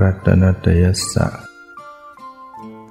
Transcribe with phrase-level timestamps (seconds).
[0.00, 1.28] รัตนตยสะ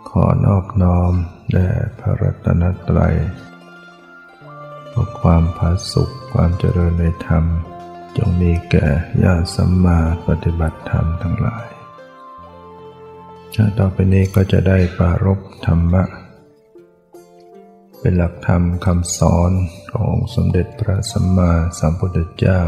[0.09, 1.13] ขอนอบน้อม
[1.51, 3.15] แด่พระรัตนตรัย
[4.89, 7.43] เพราะความผาสุขความเจริญในธรรม
[8.17, 8.87] จงมีแก่
[9.23, 11.67] ญาติสัมมาปฏิบัติธรรมทั้งหลาย
[13.77, 16.03] ต่อไปนี้ก็จะได้ปารบธรรมะ
[17.99, 19.51] เป็นหลักธรรมคำสอน
[19.93, 22.61] ของสมเด็จพระสัมมาสัมพุทธเจ้า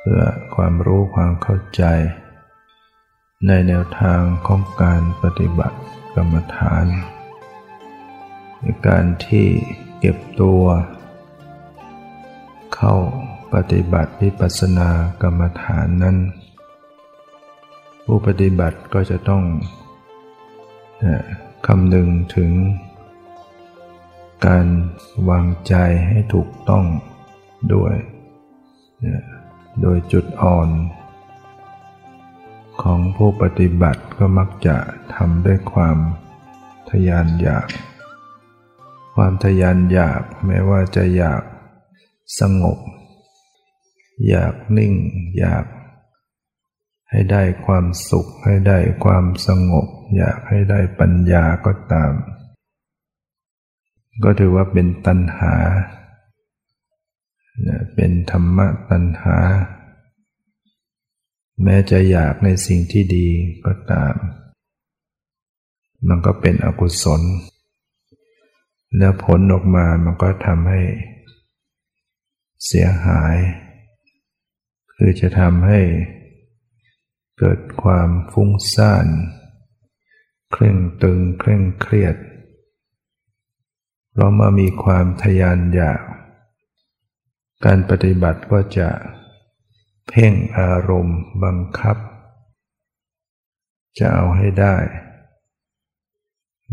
[0.00, 0.22] เพื่อ
[0.54, 1.84] ความรู้ความเข้าใจ
[3.46, 5.78] ในแนวทางของการปฏิบัติ
[6.14, 6.84] กรรมฐาน
[8.60, 9.46] ในการที่
[9.98, 10.62] เก็บตัว
[12.74, 12.94] เข้า
[13.54, 14.90] ปฏิบัติวิปัสสนา
[15.22, 16.16] กรรมฐานนั้น
[18.04, 19.42] ผู้ปฏิบัติก็จะต้อง
[21.66, 22.50] คำนึงถึง
[24.46, 24.66] การ
[25.28, 25.74] วางใจ
[26.08, 26.84] ให้ถูกต้อง
[27.74, 27.94] ด้วย
[29.80, 30.68] โดยจุดอ่อน
[32.82, 34.76] ของผู้ปฏิบัติก็มักจะ
[35.14, 35.96] ทำด้วยความ
[36.90, 37.68] ทยานอยาก
[39.14, 41.42] ความทยานอยากแม้ว่าจะอยาก
[42.40, 42.78] สงบ
[44.28, 44.94] อยากนิ่ง
[45.38, 45.64] อยาก
[47.10, 49.86] ให้ได้ความสุข ให้ได้ความสงบ
[50.16, 52.12] อยากให้ได้ปัญญาก็ตาม
[54.24, 55.54] ก็ถือว่าเป็นตัณหา
[57.94, 59.36] เป็นธรรมะตัณหา
[61.62, 63.28] แม้จะอยากในสิ่งที่ดี
[63.64, 64.14] ก็ตาม
[66.08, 67.22] มันก็เป็นอกุศล
[68.98, 70.80] แล้วผลออกมามันก็ทำให้
[72.66, 73.36] เสียหาย
[74.94, 75.80] คือจะทำให้
[77.38, 79.06] เกิดความฟุ้งซ่าน
[80.52, 82.16] เคร่งตึงเคร่งเครียด
[84.12, 86.02] เพราะมามีความทยานอยาก
[87.64, 88.88] การปฏิบัติก็จะ
[90.08, 91.96] เพ่งอารมณ์บังคับ
[93.98, 94.76] จะเอาให้ได้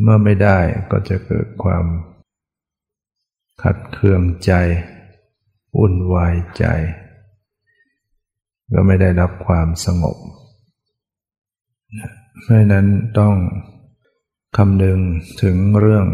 [0.01, 0.59] เมื่อไม่ได้
[0.91, 1.85] ก็จะเกิดความ
[3.63, 4.51] ขัดเคืองใจ
[5.77, 6.65] วุ่นวายใจ
[8.73, 10.17] ก็ไม่ได้รับความสงบ
[12.41, 12.87] เพราะนั้น
[13.19, 13.35] ต้อง
[14.57, 14.99] คำนึง
[15.41, 16.07] ถึงเรื่อง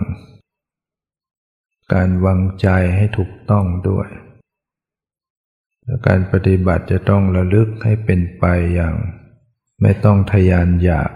[1.93, 4.07] การวางใจให้ถูกต้องด้วย
[6.07, 8.95] การปฏิบัติจะต้องระลึกให้เป็นไปอย่าง
[9.81, 11.11] ไม่ต้องทยานอยาก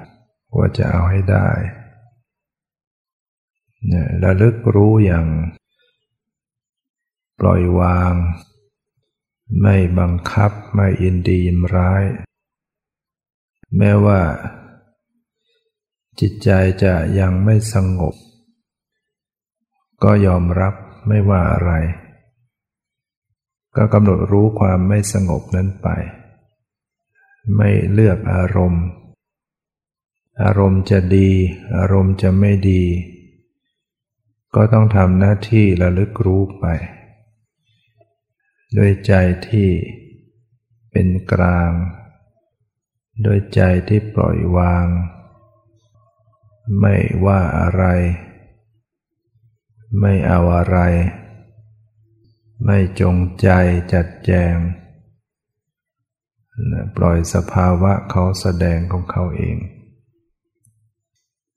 [0.58, 1.50] ว่าจะเอาให้ได้
[3.88, 5.26] เนี่ยระลึกรู้อย่าง
[7.40, 8.14] ปล่อยวาง
[9.62, 12.04] ไม่บังคับไม่อินดียิมร้าย
[13.78, 14.22] แม้ว่า
[16.20, 16.50] จิตใจ
[16.84, 18.16] จะยังไม่สงบ
[20.04, 20.74] ก็ยอมรับ
[21.08, 21.72] ไม่ว่าอะไร
[23.76, 25.88] ก็กำหนดรู้ความไม่สงบนั้นไป
[27.56, 28.86] ไม่เลือกอารมณ์
[30.44, 31.30] อารมณ์จะดี
[31.78, 32.84] อารมณ์จะไม่ดี
[34.56, 36.66] ก็ต้องทำหน้าที่ระลึกรู้ไป
[38.78, 39.14] ด้วยใจ
[39.48, 39.70] ที่
[40.92, 41.72] เป็นกลาง
[43.26, 44.86] ด้วยใจที่ปล่อยวาง
[46.80, 46.96] ไม่
[47.26, 47.84] ว่าอะไร
[50.00, 50.78] ไม่เอาอะไร
[52.66, 53.50] ไม่จงใจ
[53.94, 54.56] จัดแจง
[56.96, 59.58] ปล่อยสภาวะเขาแสดงของเขาเอง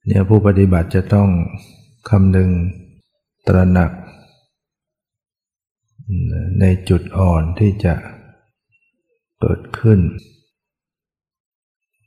[0.05, 1.29] เนี่ยผู้ปฏิบัติจะต้อง
[2.09, 2.49] คำนึง
[3.47, 3.91] ตระหนัก
[6.59, 7.95] ในจุดอ่อนที่จะ
[9.39, 9.99] เกิดขึ้น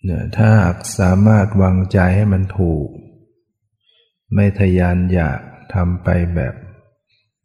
[0.04, 0.52] เนี่ยถ้า
[0.98, 2.86] สามารถวางใจให้มันถูก
[4.34, 5.40] ไม่ทยานอยาก
[5.74, 6.54] ทำไปแบบ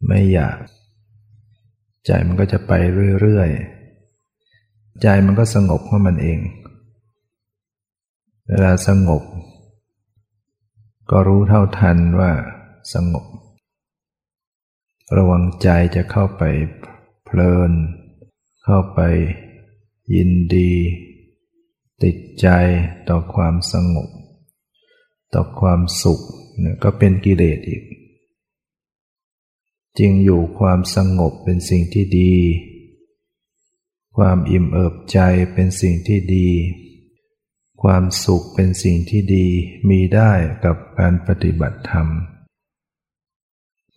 [0.08, 0.58] ไม่อยาก
[2.06, 2.72] ใจมันก็จะไป
[3.22, 6.40] เรื่อยๆ ใจมันก็สงบของมันเอง
[8.48, 9.24] เวลาสงบ
[11.12, 12.32] ก็รู้เท่าทันว่า
[12.94, 13.26] สงบ
[15.18, 16.44] ระวังใจจะเข้าไป
[17.26, 17.72] เพลิน
[18.64, 19.00] เข้าไป
[20.16, 20.72] ยินดี
[22.04, 22.48] ติดใจ
[23.10, 24.10] ต่อความสงบ
[25.34, 26.20] ต่อความสุข
[26.60, 27.82] เนี่ยก็เป็นกิเลสอีก
[30.00, 32.36] จึงอยู่ความสงบเป็นสิ่งที่ดี
[34.18, 35.19] ความอิ่มเอิบใจ
[35.54, 36.50] เป็นสิ่งที่ดี
[37.84, 39.48] ความสุขเป็นสิ่งที่ดี
[39.90, 40.31] มีได้
[40.63, 42.07] กับการปฏิบัติธรรม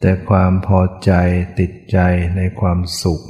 [0.01, 1.13] แต่ความพอใจ
[1.59, 1.99] ติดใจ
[2.37, 3.25] ในความสุข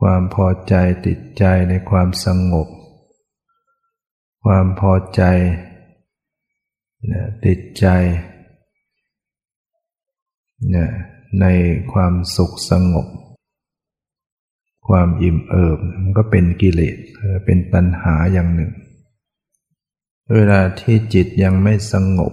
[0.00, 0.74] ความพอใจ
[1.06, 2.68] ติดใจในความสงบ
[4.44, 5.22] ความพอใจ
[7.44, 7.86] ติดใจ
[10.70, 10.90] เนี่ย
[11.40, 11.46] ใน
[11.92, 13.06] ความสุขสงบ
[14.88, 16.96] ความอิ่มเอิบมันก็เป็นกิเลส
[17.44, 18.72] เป็นตัณหาอย่างหนึ่ง
[20.34, 22.32] เวลาที่จิตยังไม่สงบ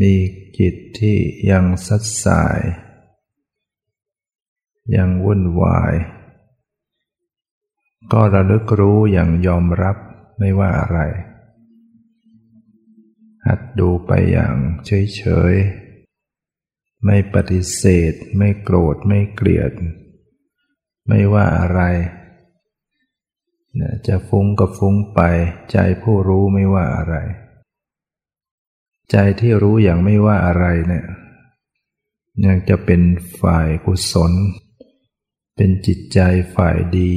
[0.00, 0.14] มี
[0.58, 1.16] จิตที่
[1.50, 2.60] ยังสัดสาย
[4.96, 5.94] ยังวุ่นวาย
[8.12, 9.96] ก็ระลึกรู้อย่างยอมรับ
[10.38, 11.00] ไม่ว่าอะไร
[13.46, 14.54] หัดดูไปอย่าง
[14.86, 15.22] เฉ
[15.52, 15.89] ยๆ
[17.04, 19.72] ไม่ปฏิเสธ ไม่โกรธไม่เกลียด
[21.08, 21.80] ไม่ว่าอะไร
[24.06, 25.20] จะฟุ้งก็ฟุ้งไป
[25.72, 27.16] ใจผู้รู้ไม่ว่าอะไร
[29.10, 31.06] ใจที่รู้อย่างไม่ว่าอะไรเนี่ย
[32.46, 33.02] ยังจะเป็น
[33.40, 34.32] ฝ่ายกุศล
[35.56, 36.20] เป็นจิตใจ
[36.54, 37.12] ฝ่ายดี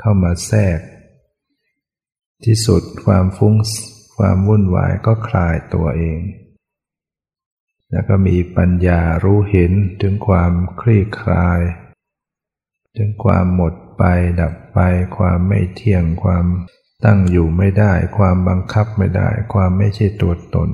[0.00, 0.80] เข้ามาแทรก
[2.44, 3.54] ที่สุดความฟุ้ง
[4.16, 6.20] ความวุ่นวายก็คลายตัวเอง
[7.90, 11.60] แล้วก็มีปัญญารู้เห็นถึงความคลี่คลาย
[12.96, 14.02] ถึงความหมดไป
[14.40, 14.78] ดับไป
[15.16, 16.46] ความไม่เที่ยงความ
[17.04, 20.70] ตั้งอยู่ไม่ได้ ความบังคับไม่ได้ ความไม่ใช่ตัวตน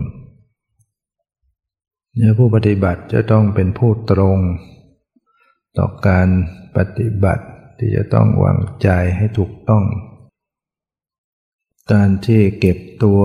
[2.16, 4.38] เนี่ยผู้ปฏิบัติจะต้องเป็นผู้ตรง
[5.78, 6.28] ต่อการ
[6.76, 7.44] ปฏิบัติ
[7.78, 9.84] ที่จะต้องวางใจให้ถูกต้อง
[11.92, 13.22] การที่เก็บตัว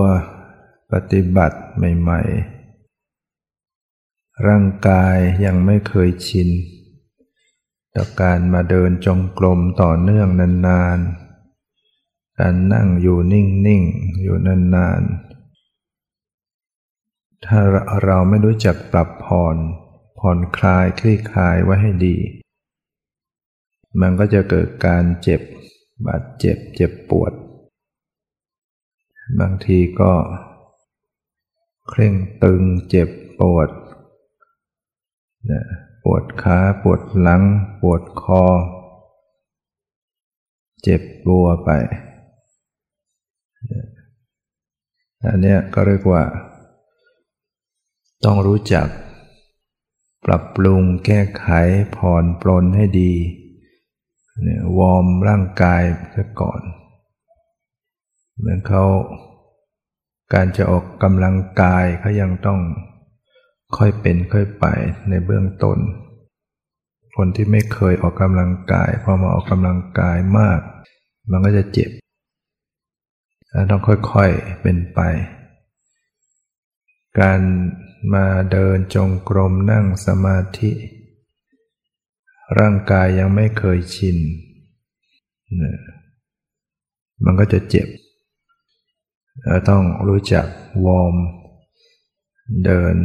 [0.93, 2.54] ปฏิบัติใหม่ ๆ
[4.47, 6.49] ร่างกายยังไม่เคยชิน
[7.95, 15.25] ต่อการมาเดินจงกรมต่อเนื่องนานๆ การนั่งอยู่นิ่งๆ อยู่นานๆ
[17.45, 17.59] ถ้า
[18.05, 19.57] เราไม่รู้จักปรับผ่อน
[20.19, 22.17] ผ่อนคลายคลี่คลายไว้ให้ดี
[24.01, 25.41] มันก็จะเกิดการเจ็บ
[26.05, 27.33] บาดเจ็บเจ็บปวด
[29.39, 30.13] บางทีก็
[31.89, 33.09] เคร่งตึงเจ็บ
[33.39, 33.69] ปวด
[35.51, 35.63] นะ
[36.03, 37.43] ปวดขาปวดหลัง
[37.81, 38.43] ปวดคอ
[40.83, 41.69] เจ็บบัวไป
[45.27, 46.23] อันนี้ก็เรียกว่า
[48.25, 48.87] ต้องรู้จัก
[50.25, 51.47] ปรับปรุงแก้ไข
[51.95, 53.13] ผ่อนปลนให้ดี
[54.77, 55.81] วอร์มร่างกาย
[56.15, 56.61] ซะก่อน
[58.37, 58.83] เหมือนเขา
[60.33, 62.59] การจะออกกำลังกายเขายังต้อง
[63.77, 64.65] ค่อยเป็นค่อยไป
[65.09, 65.77] ในเบื้องต้น
[67.15, 70.59] คนที่ไม่เคยออกกำลังกาย พอมาออกกำลังกายมาก
[71.31, 71.89] มันก็จะเจ็บ
[73.69, 74.99] ต้องค่อยๆเป็นไป
[77.19, 77.39] การ
[78.13, 80.71] มาเดินจงกรมนั่งสมาธิ
[82.59, 84.17] ร่างกายยังไม่เคยชิน
[87.25, 87.87] มันก็จะเจ็บ
[89.69, 90.45] ต้องรู้จัก
[90.85, 91.15] วอร์ม
[92.65, 92.95] เดิน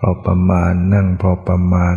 [0.00, 1.96] พอประมาณนั่งพอประมาณ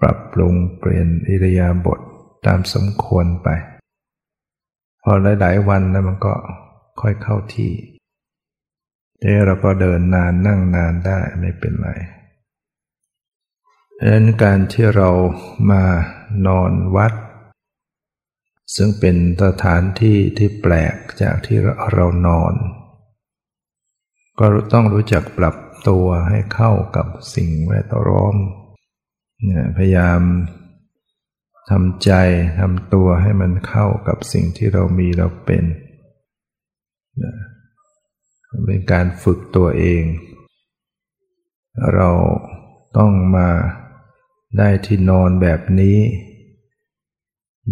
[0.00, 2.00] ปรับปรุงเปลี่ยนอิริยาบถ
[2.46, 3.48] ตามสมควรไป
[5.02, 6.34] พอหลาย ๆ วันแล้วมันก็
[7.00, 7.72] ค่อยเข้าที่
[9.20, 11.90] เดี๋ยวเราก็เดินนานนั่งนานได้ไม่เป็นไร
[13.98, 15.10] ดังนั้นการที่เรา
[15.70, 15.82] มา
[16.46, 17.12] นอนวัด
[18.74, 21.58] ซึ่งเป็นสถานที่ที่แปลกจากที่
[21.92, 22.54] เรานอน
[24.38, 25.54] ก็ต้องรู้จักปรับ
[25.88, 28.34] ตัวให้เข้ากับสิ่งแวดล้อม
[29.44, 30.20] เนี่ยพยายาม
[31.70, 32.12] ทำใจ
[32.60, 35.64] ทำตัวให้มันเข้ากับสิ่งที่เรามีเราเป็น
[38.66, 40.02] เป็นการฝึกตัวเอง
[41.94, 42.10] เรา
[42.96, 43.48] ต้องมา
[44.58, 45.98] ได้ที่นอนแบบนี้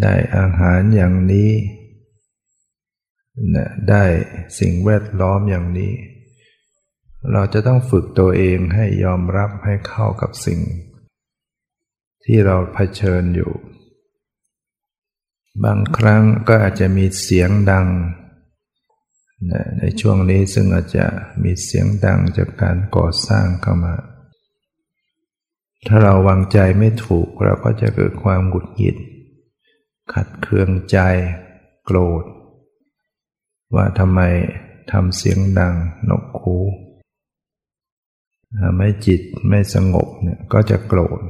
[0.03, 1.51] ได้อาหารอย่างนี้
[3.91, 4.05] ได้
[4.59, 5.93] สิ่งแวดล้อมอย่างนี้
[7.33, 10.61] เราจะต้องฝึกตัวเองให้ยอมรับให้เข้ากับสิ่ง
[12.25, 13.53] ที่เราเผชิญอยู่
[15.65, 17.87] บางครั้งก็อาจจะมีเสียงดัง
[19.81, 21.07] ในช่วงนี้ซึ่งอาจจะ
[21.45, 23.95] มีเสียงดังจากการก่อสร้างเข้ามา
[25.87, 28.97] ถ้าเราวางใจไม่ถูกเราก็จะเกิดความหงุดหงิด
[30.13, 30.99] ขัดเคืองใจ
[31.85, 32.25] โกรธ
[33.75, 34.21] ว่าทำไม
[34.93, 35.75] ทำเสียงดัง
[36.09, 36.59] นกคู
[38.63, 41.21] ทำให้จิตไม่สงบเนี่ยก็จะโกรธ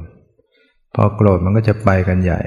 [0.95, 2.41] พอโกรธมันก็จะไปกันใหญ่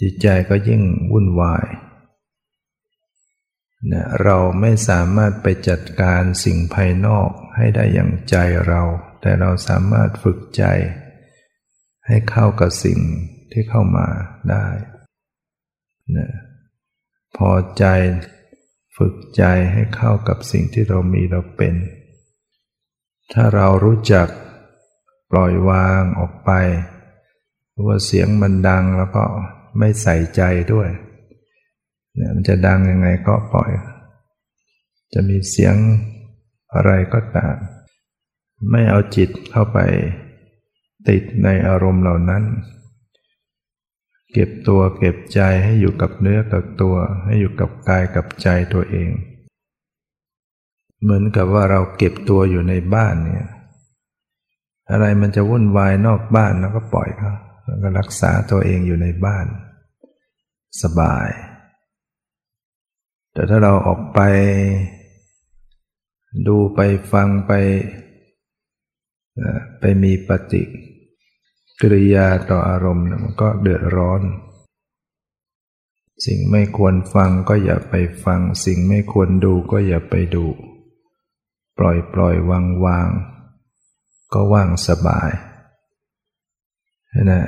[0.00, 1.66] จิตใจก็ยิ่งวุ่นวาย
[3.92, 8.36] นะเราไม่สามารถไปจัดการสิ่งภายนอกให้ได้อย่างใจ
[8.68, 8.82] เรา
[9.20, 10.64] แต่เราสามารถฝึกใจ
[12.06, 13.00] ให้เข้ากับสิ่ง
[13.52, 14.08] ที่เข้ามา
[14.50, 14.66] ได้
[16.16, 16.28] นะ
[17.36, 17.84] พอใจ
[18.96, 21.74] ฝึกใจให้เข้ากับสิ่งที่เรามีเราเป็น
[23.32, 24.28] ถ้าเรารู้จัก
[25.30, 26.50] ปล่อยวางออกไป
[27.86, 29.24] ว่าเสียงมันดังแล้วก็
[29.78, 30.88] ไม่ใส่ใจด้วย
[32.14, 33.70] เนี่ยมันจะดังยังไงก็ปล่อย
[35.12, 35.74] จะมีเสียง
[36.74, 37.56] อะไรก็ตาม
[38.70, 39.78] ไม่เอาจิตเข้าไป
[41.08, 42.44] ติดในอารมณ์เหล่านั้น
[44.32, 49.10] เก็บตัวเก็บใจให้อยู่กับเนื้อกับตัว ให้อยู่กับกายกับใจตัวเอง
[51.02, 53.46] เหมือนกับว่าเราเก็บตัวอยู่ในบ้านเนี่ย
[54.90, 57.32] อะไรมันจะวุ่นวายนอกบ้านแล้วก็ปล่อยเขา
[57.64, 59.46] แล้วก็รักษาตัวเองอยู่ในบ้าน
[60.82, 61.28] สบาย
[63.32, 64.20] แต่ถ้าเราออกไป
[66.48, 66.80] ดูไป
[67.12, 67.52] ฟังไป
[69.80, 70.62] ไปมีปฏิ
[71.80, 74.22] กิริยาต่ออารมณ์มันก็เดือดร้อน
[76.26, 77.94] สิ่งไม่ควรฟังก็อย่าไป
[78.24, 80.46] ฟัง สิ่งไม่ควรดูก็อย่าไปดู
[81.78, 83.08] ปล่อยปล่อยวางวาง
[84.32, 85.30] ก็ว่างสบาย
[87.30, 87.46] นะ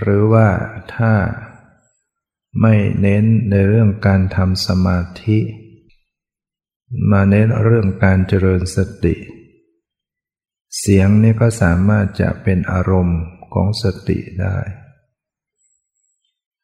[0.00, 0.48] หรือว่า
[0.94, 1.12] ถ้า
[2.60, 5.38] ไม่เน้นในเรื่องการทำสมาธิ
[7.10, 9.16] มาเน้นเรื่องการเจริญสติ
[10.78, 13.20] เสียงนี่ก็สามารถจะเป็นอารมณ์
[13.54, 14.56] ของสติได้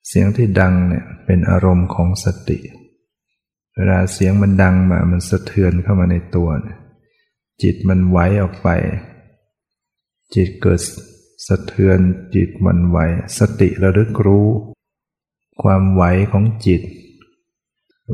[0.08, 6.48] เสียงที่ดังเนี่ยเป็นอารมณ์ของสติเเวลาเสียงมันดังมา มันสะเทือนเข้ามาในตัว
[7.62, 8.68] จิตมันไหวออกไป
[10.34, 10.80] จิตเกิด
[11.46, 11.98] สะเทือน
[12.34, 12.98] จิตมันไหว
[13.38, 14.48] สติระลึกรู้
[15.62, 16.02] ความไหว
[16.32, 16.82] ของจิต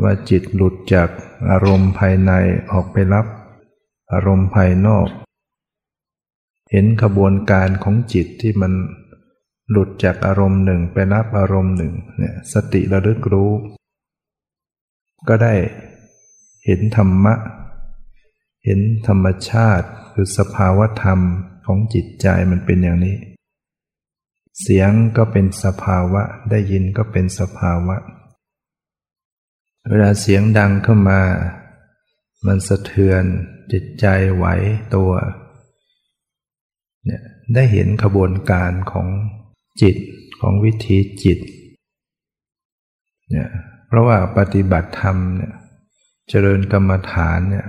[0.02, 1.09] ว่าจิตหลุดจาก
[1.50, 2.33] อารมณ์ภายใน
[2.73, 3.26] ออกไปรับ
[4.12, 5.09] อารมณ์ภายนอก
[6.71, 8.73] เห็นขบวนการของจิตที่มัน
[9.71, 13.50] หลุดจากอารมณ์หนึ่งไปรับอารมณ์หนึ่งเนี่ยสติระลึกรู้
[15.28, 15.54] ก็ได้
[16.64, 17.34] เห็นธรรมะ
[18.64, 21.20] เห็นธรรมชาติคือสภาวธรรม
[21.66, 23.16] ของจิตใจมันเป็นอย่างนี้
[24.60, 27.96] เสียงก็เป็นสภาวะ ได้ยินก็เป็นสภาวะ
[29.88, 31.20] เวลาเสียงดังเข้ามา
[32.46, 33.24] มันสะเทือน
[33.72, 34.46] จิตใจไหว
[34.94, 35.12] ตัว
[37.04, 37.22] เนี่ย
[37.54, 39.08] ได้เห็นขบวนการของ
[39.82, 39.96] จิต
[40.40, 41.38] ของวิธีจิต
[43.30, 43.48] เนี่ย
[43.92, 45.54] เพราะว่าปฏิบัติธรรมเนี่ย
[46.28, 47.66] เจริญกรรมฐานเนี่ย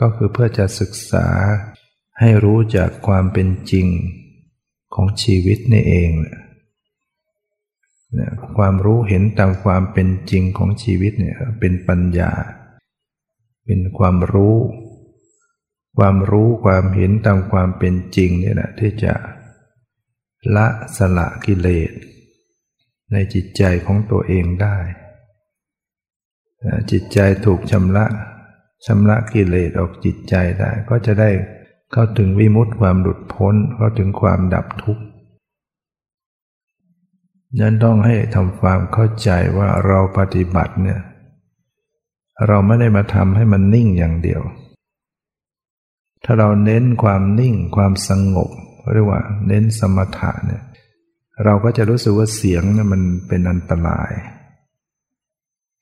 [0.00, 1.26] ก็คือเพื่อจะศึกษา
[2.20, 3.86] ให้รู้จากความเป็นจริง
[4.94, 12.32] ของชีวิตนี่เองเนี่ยความรู้เห็นตามความเป็นจริงของชีวิตเนี่ยเป็นปัญญา
[13.64, 14.56] เป็นความรู้
[15.98, 19.14] ความรู้ความเห็นตามความเป็นจริงเนี่ยนะที่จะ
[20.56, 21.92] ละสละกิเลส
[23.14, 24.76] ในจิตใจของตัวเองได้
[26.90, 28.06] จิตใจถูกชำระ
[28.86, 31.30] ชำระกิเลสออกจิตใจได้ ก็จะได้
[31.92, 35.04] เข้าถึงวิมุตติความหลุดพ้นเข้าถึงความดับทุกข์
[37.60, 41.00] นั้นต้องให้ทำความเข้าใจว่าเราปฏิบัติเนี่ย
[42.46, 44.42] เราไม่ได้มาทำให้มันนิ่งอย่างเดียว
[46.24, 48.50] ถ้าเราเน้นความนิ่งความสงบ
[48.92, 50.62] เรียกว่าเน้นสมถะเนี่ย
[51.44, 54.12] เราก็จะรู้สึกว่าเสียงเนี่ยมันเป็นอันตราย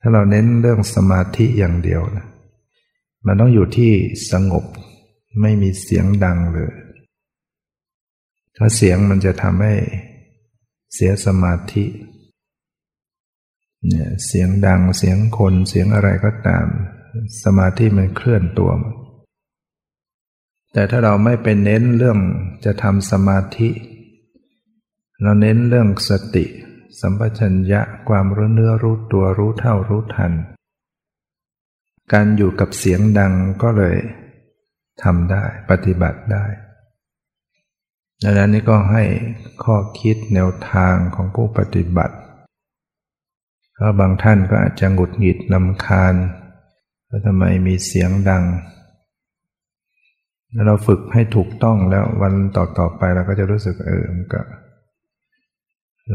[0.01, 2.27] ถ้าเราเน้นเรื่องสมาธิอย่างเดียวนะ
[3.27, 3.93] มันต้องอยู่ที่
[4.33, 4.65] สงบ
[5.41, 6.73] ไม่มีเสียงดังเลย
[8.57, 9.75] ถ้าเสียงมันจะทำให้
[10.95, 11.85] เสียสมาธิ
[13.89, 16.67] เนี่ยเสียงดังเสียงคนเสียงอะไรก็ตาม
[17.45, 18.73] สมาธิมันเคลื่อนตัว
[20.73, 22.19] แต่ถ้าเราไม่เป็นเน้นเรื่อง
[22.65, 23.69] จะทำสมาธิ
[25.21, 26.45] เราเน้นเรื่องสติ
[27.01, 30.33] สัมปชัญญะความรู้เนื้อรู้ตัวรู้เท่ารู้ทัน
[32.13, 33.97] การอยู่กับเสียงดังก็เลย
[35.03, 36.45] ทำได้ปฏิบัติได้
[38.23, 39.05] ดังนั้นนี่ก็ให้
[39.65, 42.17] ข้อคิดแนวทางของผู้ปฏิบัติ
[43.75, 46.15] เพราะบางท่านก็อาจจะหงุดหงิดนำคาญ
[47.09, 48.45] ว่าทำไมมีเสียงดัง
[50.67, 54.41] เราฝึกให้ถูกต้องแล้ววันต่อๆไปเราก็จะรู้สึกเออมันก็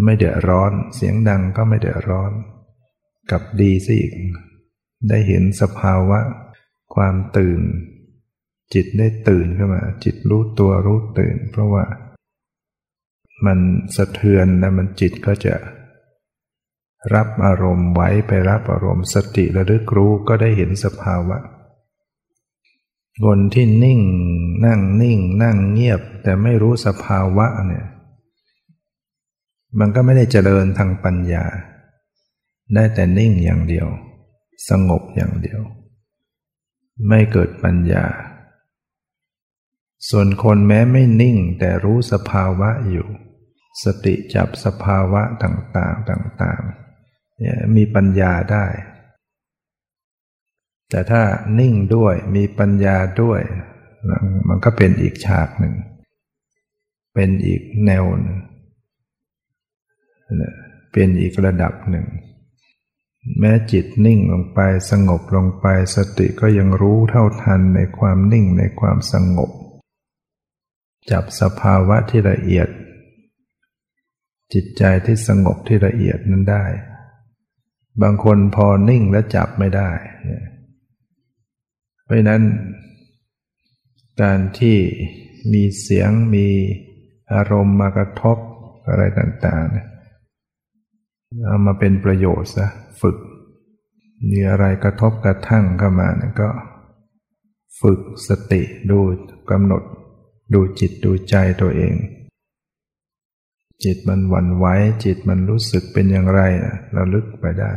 [0.05, 2.31] ไม่เดือดร้อน เสียงดังก็ไม่เดือดร้อน
[3.31, 4.13] กับดีซะอีก
[5.09, 6.19] ได้เห็นสภาวะ
[6.95, 7.61] ความตื่น
[8.73, 11.85] จิตได้ตื่นขึ้นมา จิตรู้ตัวรู้ตื่น เพราะว่า
[13.45, 13.59] มัน
[13.95, 15.55] สะเทือนแล้วมันจิตก็จะ
[17.13, 21.37] รับอารมณ์ไว้ไปรับอารมณ์สติระลึกรู้ก็ได้เห็นสภาวะ
[23.25, 24.01] คนที่นิ่ง
[24.65, 27.85] นั่งนิ่ง นั่งเงียบ แต่ไม่รู้สภาวะเนี่ย
[29.79, 31.45] มันก็ไม่ได้เจริญทางปัญญา
[32.73, 33.87] ได้แต่นิ่งอย่างเดียว
[34.69, 35.61] สงบอย่างเดียว
[37.07, 38.05] ไม่เกิดปัญญา
[40.09, 43.07] ส่วนคนแม้ไม่นิ่งแต่รู้สภาวะอยู่
[43.83, 48.65] สติจับสภาวะต่างๆต่างๆมีปัญญาได้
[50.89, 51.21] แต่ถ้า
[51.59, 53.41] นิ่งด้วยมีปัญญาด้วย
[54.47, 55.75] มันก็เป็นอีกฉากหนึ่ง
[57.13, 58.37] เป็นอีกแนวหนึ่ง
[60.91, 62.07] เป็นอีกระดับหนึ่ง
[63.39, 64.59] แม้จิตนิ่งลงไป
[64.91, 65.65] สงบลงไป
[65.95, 69.51] สติก็ยังรู้เท่าทันในความนิ่งในความสงบ
[71.11, 72.67] จับสภาวะที่ละเอียด
[74.53, 76.65] จิตใจที่สงบที่ละเอียดนั้นได้
[78.01, 79.91] บางคนพอนิ่งและจับไม่ได้
[82.03, 82.43] เพราะนั้น
[84.21, 84.77] การที่
[85.53, 86.47] มีเสียงมี
[87.33, 88.37] อารมณ์มากระทบ
[88.87, 89.96] อะไรต่างๆ
[91.45, 92.67] เอามาเป็นประโยชน์ซะ
[93.01, 93.17] ฝึก
[94.29, 96.49] มีอะไรกระทบกระทั่งเข้ามาเนี่ยก็
[97.81, 98.99] ฝึกสติดู
[99.51, 99.83] กำหนด
[100.53, 101.95] ดูจิตดูใจตัวเอง
[103.83, 104.65] จิตมันหวั่นไหว
[105.03, 107.73] จิตมันรู้สึกเป็นอย่างไรนะเราลึกไปได้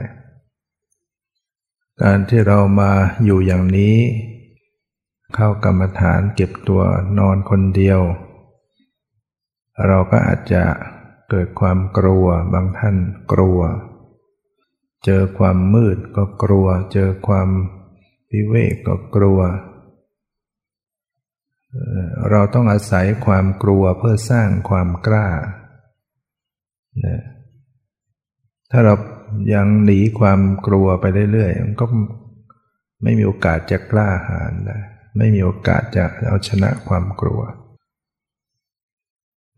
[2.03, 2.91] การที่เรามา
[3.25, 3.97] อยู่อย่างนี้
[5.35, 6.83] เข้ากรรมฐานเก็บตัว
[7.19, 8.01] นอนคนเดียว
[9.87, 10.63] เราก็อาจจะ
[11.31, 12.97] เกิดความกลัวบางท่าน
[13.33, 13.61] กลัว
[15.05, 17.49] เจอความมืดก็กลัว เจอความ
[18.33, 19.41] วิเวกก็กลัว
[22.31, 25.29] เราต้องอาศัยความกลัวเพื่อสร้างความกล้า
[28.71, 28.95] ถ้าเรา
[29.55, 31.87] ยังหนีความกลัวไปเรื่อยๆมันก็
[33.03, 34.79] ไม่มีโอกาสจะกล้าหาญได้
[35.17, 37.41] ไม่มีโอกาสจะเอาชนะความกลัว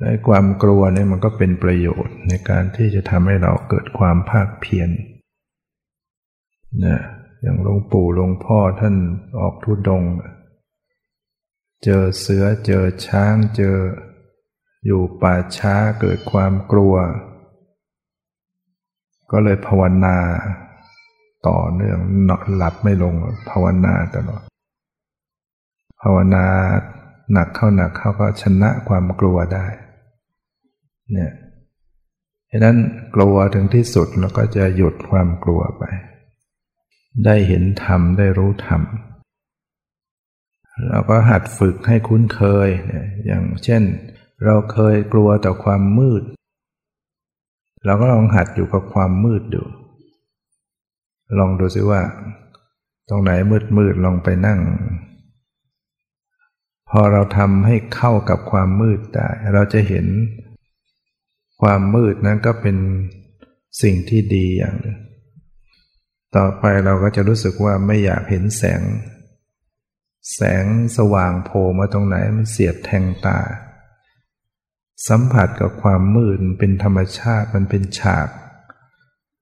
[0.03, 4.91] ในความกลัวเนี่ยมันก็เป็นประโยชน์ในการที่จะทำให้เราเกิดความภาคเพียร
[6.85, 6.99] นะ
[7.43, 8.97] อย่างหลวงปู่หลวงพ่อท่าน
[9.41, 10.03] ออกทุดง
[11.85, 13.77] เจอเสือเจอช้างเจอ
[14.87, 16.95] อยู่ป่าช้าเกิดความกลัว
[19.33, 20.17] ก็เลยภาวนา
[21.49, 23.15] ต่อเนื่องนอนหลับไม่ลง
[23.51, 24.43] ภาวนาตลอด
[26.03, 26.45] ภาวนา
[27.33, 29.67] หนักเข้าหนักเข้าก็ชนะความกลัวได้
[31.13, 31.33] เนี่ย
[32.51, 32.77] ฉะนั้น
[33.15, 35.85] กลัวถึงที่สุดเราก็จะหยุดความกลัวไป
[37.25, 38.83] ได้เห็นธรรมได้รู้ธรรม
[40.89, 43.83] เราก็หัดฝึกให้คุ้นเคยเนี่ยอย่างเช่น
[44.45, 46.23] เราเคยกลัวต่อความมืด
[47.85, 49.63] เราก็ลองหัดอยู่กับความมืดดู
[51.39, 52.01] ลองดูซิว่า
[53.09, 54.61] ตรงไหนมืดมืดลองไปนั่ง
[56.91, 60.07] พอเราทำให้เข้ากับความมืดได้ เราจะเห็น
[61.63, 62.77] ความมืดนั้นก็เป็น
[63.83, 64.99] สิ่งที่ดีอย่างหนึ่ง
[66.37, 68.83] ต่อไปเราก็จะรู้สึกว่าไม่อยากเห็นแสง
[70.35, 70.65] แสง
[70.97, 73.39] สว่างโผล่มาตรงไหนมันเสียดแทงตา
[75.09, 78.29] สัมผัสกับความมืดเป็นธรรมชาติมันเป็นฉาก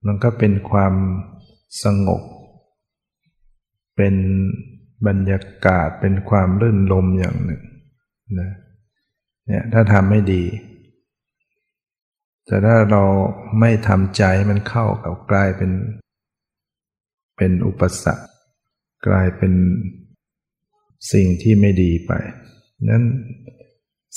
[0.05, 0.93] มันก็เป็นความ
[1.83, 2.21] สงบ
[3.97, 4.15] เป็น
[5.07, 7.61] บรรยากาศเป็นความรื่นลมอย่างหนึ่ง
[8.39, 8.51] นะ
[9.47, 10.43] เนี่ยถ้าทำไม่ดี
[12.51, 13.03] แต่ถ้าเรา
[13.59, 15.71] ไม่ทำใจมันเข้ากับกลายเป็น
[17.37, 18.25] เป็นอุปสรรค
[19.07, 19.53] กลายเป็น
[21.13, 22.11] สิ่งที่ไม่ดีไป
[22.89, 23.03] นั้น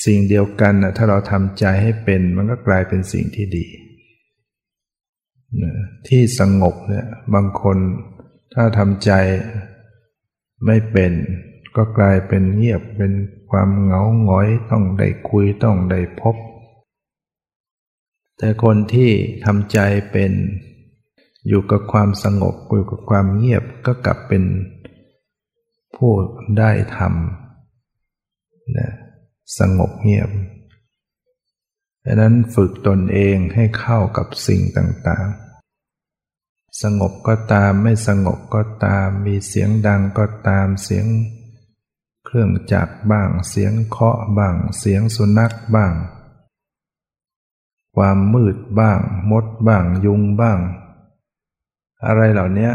[0.04, 3.66] สิ่งเดียวกันนะถ้าเราทำใจให้เป็นมันก็กลายเป็นสิ่งที่ดี
[6.08, 7.78] ที่สงบเนี่ยบางคน
[8.54, 9.10] ถ้าทำใจ
[10.66, 11.12] ไม่เป็น
[11.76, 13.12] ก็กลายเป็นเงียบเป็น
[13.50, 16.36] ความเหงาหงอยต้องได้คุยต้องได้พบ
[18.38, 19.10] แต่คนที่
[19.44, 19.78] ทำใจ
[20.12, 20.32] เป็น
[21.48, 24.44] อยู่กับความสงบอยู่กับความเงียบก็กลับเป็น
[25.96, 26.12] ผู้
[26.58, 28.90] ได้ทำนะ
[29.58, 30.30] สงบเงียบ
[32.04, 41.06] ดังนั้นฝึกตนเองให้เข้ากับสิ่งต่างๆ สงบก็ตามไม่สงบก็ตาม มีเสียงดังก็ตามเสียง
[42.26, 45.92] เครื่องจักรบ้าง เสียงเคาะบ้าง เสียงสุนัขบ้าง
[47.94, 48.98] ความมืดบ้าง
[49.30, 50.58] มดบ้าง ยุงบ้าง
[52.06, 52.70] อะไรเหล่านี้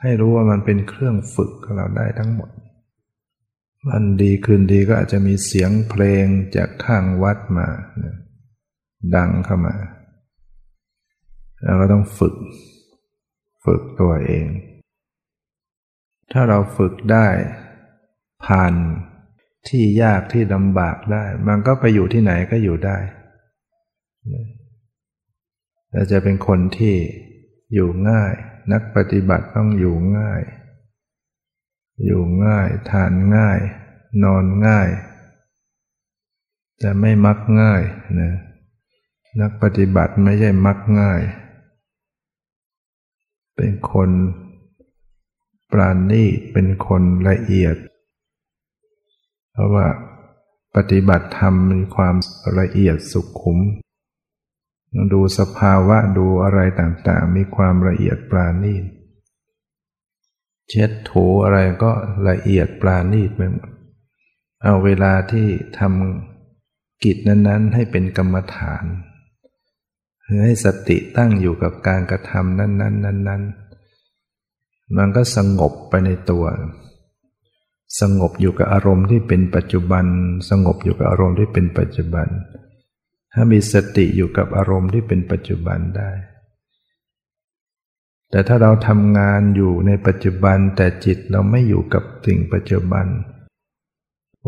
[0.00, 2.50] ให้รู้ว่ามันเป็นเครื่องฝึกเราได้ทั้งหมด
[3.88, 6.26] มันดีคืนดีก็อาจจะมีเสียงเพลง
[6.56, 7.68] จากข้างวัดมา
[9.14, 9.74] ดังเข้ามา
[11.64, 12.34] เราก็ต้องฝึก
[13.64, 14.46] ฝึกตัวเอง
[16.32, 17.26] ถ้าเราฝึกได้
[18.44, 18.72] ผ่าน
[19.68, 22.98] ที่ยากที่ลำบากได้ มันก็ไปอยู่ที่ไหนก็อยู่ได้
[25.92, 26.96] เราจะเป็นคนที่
[27.74, 28.32] อยู่ง่าย
[28.72, 30.42] นักปฏิบัติต้องอยู่ง่าย
[32.04, 33.58] อยู่ง่าย ทานง่าย
[34.24, 34.88] นอนง่าย
[36.78, 37.82] แต่ไม่มักง่าย
[38.20, 38.32] นะ
[39.40, 41.20] นักปฏิบัติไม่ใช่มักง่าย
[43.56, 44.10] เป็นคน
[45.70, 47.76] ปราณีตเป็นคนละเอียด
[49.52, 49.86] เพราะว่า
[50.76, 52.14] ปฏิบัติธรรมมีความ
[52.58, 53.58] ละเอียดสุขุม
[55.12, 58.84] ดูสภาวะดูอะไรต่างๆ มีความละเอียดปราณีต
[60.68, 61.92] เช็ดถูอะไรก็
[62.28, 63.70] ละเอียดปราณีตไปหมด
[64.62, 65.46] เอาเวลาที่
[65.78, 68.84] ทำกิจนั้นๆ ให้เป็นกรรมฐาน
[70.42, 76.44] ให้สติตั้งอยู่กับการกระทำนั้นๆนั้นๆมันก็สงบไปในตัว
[78.00, 80.04] สงบอยู่กับอารมณ์ที่เป็นปัจจุบัน
[80.50, 82.28] สงบอยู่กับอารมณ์ที่เป็นปัจจุบัน
[83.34, 86.10] ถ้ามีสติอยู่กับอารมณ์ที่เป็นปัจจุบันได้
[88.30, 93.06] แต่ถ้าเราทำงานอยู่ในปัจจุบันแต่จิตเราไม่อยู่กับสิ่งปัจจุบัน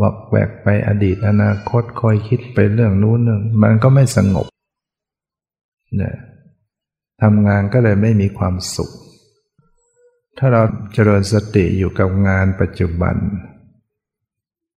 [0.01, 4.47] วักแวกไปอดีตอนาคตคอยคิดไปเรื่องนู้นเรื่องมันก็ไม่สงบ
[5.97, 6.15] เนี่ย
[7.21, 8.91] ทำงานก็เลยไม่มีความสุข
[10.37, 10.61] ถ้าเรา
[10.93, 13.15] เจริญสติอยู่กับงานปัจจุบัน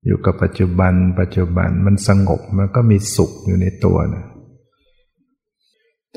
[0.06, 4.24] อยู่กับปัจจุบัน ปัจจุบันมันสงบมันก็มีสุขอยู่ในตัวนะ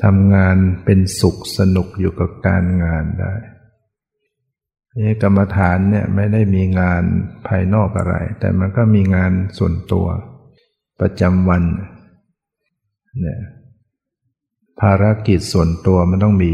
[0.02, 3.34] ทำงานเป็นสุขสนุกอยู่กับการงานได้
[4.98, 7.02] นี่กรรมฐานเนี่ยไม่ได้มีงาน
[7.46, 10.06] ภายนอกอะไร แต่มันก็มีงานส่วนตัว
[11.00, 11.62] ประจำวัน
[13.20, 13.40] เนี่ย
[14.80, 16.52] ภารกิจส่วนตัวมันต้องมี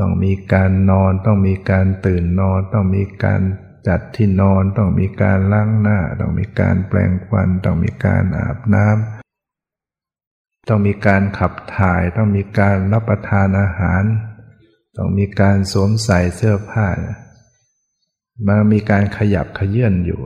[0.00, 3.40] ต้องมีการนอน ต้องมีการตื่นนอน ต้องมีการ
[3.86, 14.02] จัดที่นอนต้องมีการล้างหน้า ต้องมีการแปลงฟัน ต้องมีการอาบน้ำต้องมีการขับถ่าย ต้องมีการรับประทานอาหาร
[14.96, 16.88] ต้องมีการสวมใส่เสื้อผ้า
[18.46, 20.22] มามีการขยับขยื่นอยู่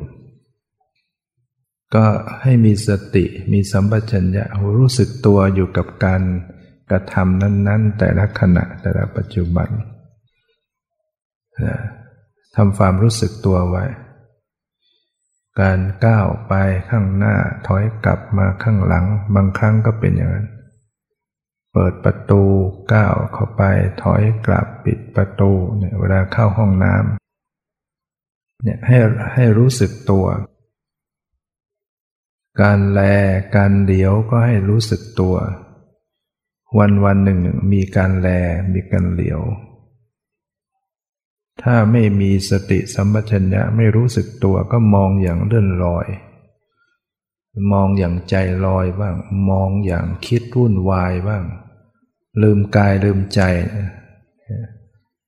[1.94, 2.04] ก็
[2.42, 4.44] ให้มีสติมีสัมปชัญญะ
[4.78, 6.22] รู้สึกตัวอยู่กับการ
[6.90, 9.68] กระทำนั้น ๆ แต่ละขณะแต่ละปัจจุบัน
[12.56, 13.84] ทำความรู้สึกตัวไว้
[15.60, 16.54] การก้าวไป
[16.88, 17.36] ข้างหน้า
[17.66, 20.48] ถอยกลับมาข้างหลัง บางครั้งก็เป็นอย่างนั้น
[21.72, 22.42] เปิดประตู
[22.92, 23.62] ก้าวเข้าไป
[24.02, 28.98] ถอยกลับปิดประตูเนี่ยเวลาเข้าห้องน้ำเนี่ยให้
[29.34, 30.26] ให้รู้สึกตัว
[32.62, 33.00] การแล
[33.56, 35.34] การเดียวก็ให้รู้สึกตัว
[36.78, 37.38] วันวันหนึ่ง
[37.72, 38.28] มีการแล
[38.72, 39.40] มีการเหลียว
[41.62, 46.06] ถ้าไม่มีสติสัมปชัญญะไม่รู้สึกตัวก็มองอย่างเลื่อนลอย
[47.72, 48.34] มองอย่างใจ
[48.66, 49.16] ลอยบ้าง
[49.50, 51.44] มองอย่างคิดวุ่นวายบ้าง
[52.42, 53.40] ลืมกายลืมใจ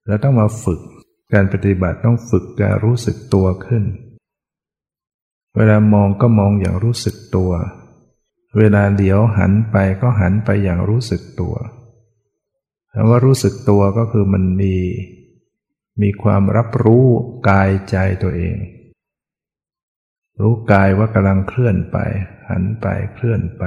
[0.07, 0.81] เราต้องมาฝึก
[1.33, 3.85] การปฏิบัติต้องฝึกการรู้สึกตัวขึ้น
[5.57, 7.53] เวลามองก็มองอย่างรู้สึกตัว
[8.59, 11.55] เวลาเดี๋ยวหันไปก็หันไปอย่างรู้สึกตัว
[12.93, 14.75] คำว่ารู้สึกตัวก็คือมันมี
[16.03, 17.07] มีความรับรู้
[17.49, 18.57] กายใจตัวเอง
[20.41, 21.99] รู้กายว่ากำลังเคลื่อนไป
[22.49, 23.65] หันไปเคลื่อนไป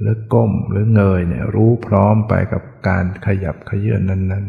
[0.00, 4.46] หรือก้มหรือเงยเนี่ยรู้พร้อมไปกับการขยับขยื่นนั้น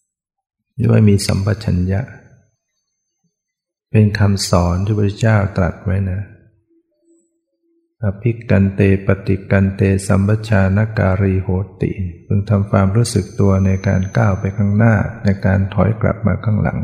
[0.00, 2.00] ๆด้วยมีสัมปชัญญะ
[3.90, 6.20] เป็นคำสอนที่พระเจ้าตรัสไว้นะ
[8.06, 11.48] อภิกันเตปฏิกันเตสัมปชานการีโห
[11.82, 11.90] ติ
[12.26, 16.78] พึงทำความรู้สึกตัวในการก้าวไปข้างหน้าในการถอยกลับมาข้างหลัง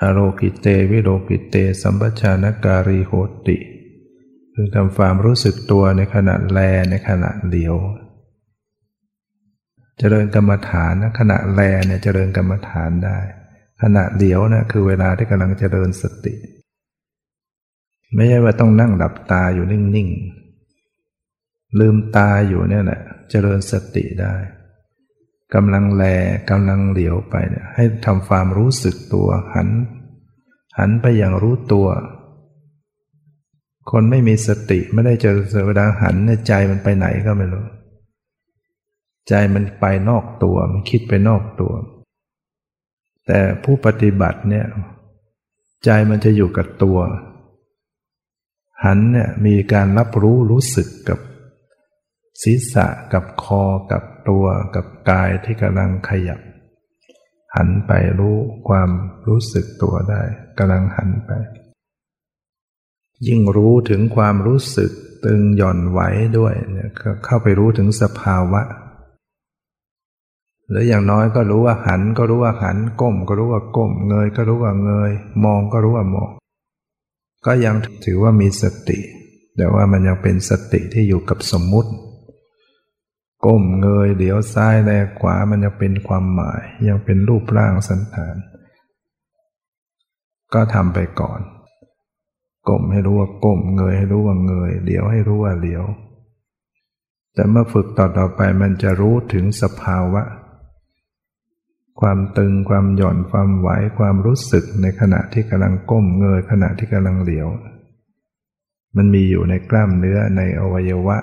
[0.00, 3.12] อโรกิเตวิโรกิเตสัมปชานการีโห
[3.48, 3.56] ติ
[4.52, 6.58] พึงทำความรู้สึกตัวในขณะแล
[6.90, 7.76] ในขณะเหลียว
[9.98, 13.18] เจริญกรรมฐานนะขณะแลเนี่ยเจริญกรรมฐานได้
[13.82, 16.34] ขณะเหลียวนะคือเวลาที่กำลังเจริญสติ
[18.14, 24.34] ไม่ใช่ว่าต้องนั่งหลับตาอยู่นิ่งๆ ลืมตาอยู่เนี่ยแหละเจริญสติได้
[25.54, 26.04] กำลังแล
[26.50, 29.68] กำลังเหลียวไปเนี่ยให้ทำความรู้สึกตัวหัน
[30.78, 31.88] หันไปอย่างรู้ตัว
[33.90, 37.64] คนไม่มีสติไม่ได้เจอเวลาหันเนี่ยใจมันไปไหนก็ไม่รู้
[39.28, 41.72] ใจมันไปนอกตัวมันคิดไปนอกตัว
[43.26, 44.66] แต่ผู้ปฏิบัติเนี่ย
[45.84, 46.98] ใจมันจะอยู่กับตัว
[48.84, 51.18] หันเนี่ยมีการรับรู้รู้สึกกับ
[52.42, 53.62] ศีรษะกับคอ
[53.92, 56.40] กับตัวกับกายที่กำลังขยับ
[57.56, 58.36] หันไปรู้
[58.68, 58.90] ความ
[59.28, 60.22] รู้สึกตัวได้
[60.58, 61.30] กำลังหันไป
[63.26, 64.90] ยิ่งรู้ถึงความรู้สึก
[65.24, 66.00] ตึงหย่อนไหว
[66.38, 68.62] ด้วยเนี่ยก็เข้าไปรู้ถึงสภาวะ
[70.68, 75.12] หรืออย่างน้อยก็รู้ว่าหันก็รู้ว่าหันก้มก็รู้ว่าก้มเงยก็รู้ว่าเงย
[75.44, 76.30] มองก็รู้ว่ามอง
[77.46, 77.74] ก็ยัง
[78.04, 78.98] ถือว่ามีสติ
[79.56, 81.90] แต่ว่ามันยังเป็นสติที่อยู่กับสมมุติ
[83.44, 88.36] ก้มเงยเดี๋ยวซ้ายแลขวามันยังเป็นความหมาย ยังเป็นรูปร่างสันฐาน
[90.54, 91.40] ก็ทำไปก่อน
[92.68, 95.84] ก้มให้รู้ว่าก้มเงยให้รู้ว่าเงยเดี๋ยวให้รู้ว่าเดี๋ยว
[97.34, 100.22] แต่เมื่อฝึกต่อต่อไปมันจะรู้ถึงสภาวะ
[102.00, 107.48] ความตึงความหย่อนความไหวความรู้สึกในขณะที่กำลังก้มเงยขณะที่กำลังเหลียว
[108.96, 111.18] มันมีอยู่ในกล้ามเนื้อในอวัยวะ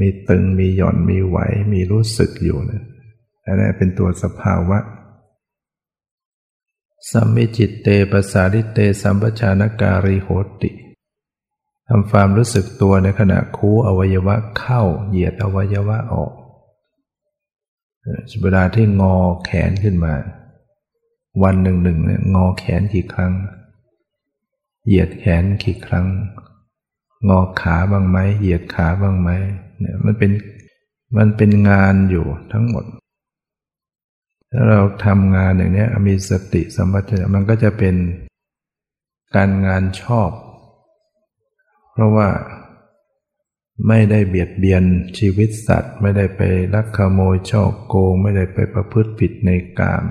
[0.00, 1.38] มีตึงมีหย่อนมีไหว
[1.72, 2.82] มีรู้สึกอยู่นะ
[3.44, 4.78] อันนี้เป็นตัวสภาวะ
[7.10, 10.28] สัมมิจิตเตปสาริเตสัมปชานการีโห
[10.62, 10.70] ติ
[11.88, 16.32] ทำความรู้สึกตัวในขณะคูอวัยวะเข้าเหยียดอวัยวะออก
[18.42, 20.14] เวลาที่งอแขนขึ้นมา
[21.42, 23.32] วันหนึ่งหนึ่งเนี่ยงอแขนกี่ครั้ง
[24.86, 26.06] เหยียดแขนกี่ครั้ง
[27.28, 29.30] งอขาบ้างไหมเหยียดขาบ้างไหม
[29.78, 30.30] เนี่ยมันเป็น
[31.16, 32.84] มันเป็นงานอยู่ทั้งหมด
[34.52, 37.94] ถ้าเราทำงานอย่างนี้มีสติสัมปชัญญะมันก็จะเป็น
[39.36, 40.30] การงานชอบ
[41.92, 42.28] เพราะว่า
[43.88, 44.84] ไม่ได้เบียดเบียน
[45.18, 46.40] ชีวิตสัตว์ ไม่ได้ไป
[46.74, 50.04] ลักขโมยช่อโกง ไม่ได้ไปประพฤติผิดในกาม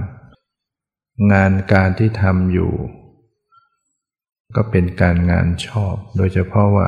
[1.32, 2.72] งานการที่ทำอยู่
[4.56, 6.88] ก็เป็นการงานชอบ โดยเฉพาะว่า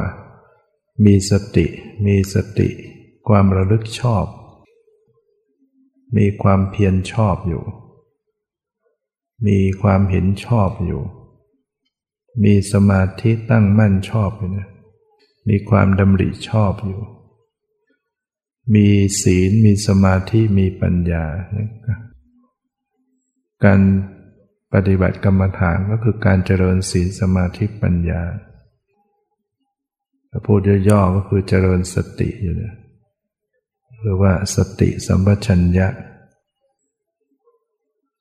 [1.06, 1.66] มีสติ
[2.06, 2.70] มีสติ
[3.28, 4.26] ความระลึกชอบ
[6.18, 7.64] มีความเพียรชอบอยู่
[9.48, 11.02] มีความเห็นชอบอยู่
[12.44, 14.68] มีสมาธิตั้งมั่นชอบอยู่นะ
[15.50, 17.02] มีความดำริชอบอยู่
[18.76, 18.88] มี
[19.22, 21.26] ศีลมีสมาธิมีปัญญา
[23.64, 23.80] การ
[24.74, 28.22] ปฏิบัติกรรมฐานก็คือการเจริญศีลสมาธิปัญญา
[30.48, 32.76] พูดย่อๆก็คือเจริญสติอยู่เนี่ย
[34.02, 35.88] หรือว่าสติสัมปชัญญะ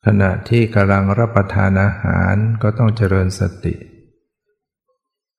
[0.06, 3.74] ขณะที่กำลังรับประทานอาหารก็ต้องเจริญสติ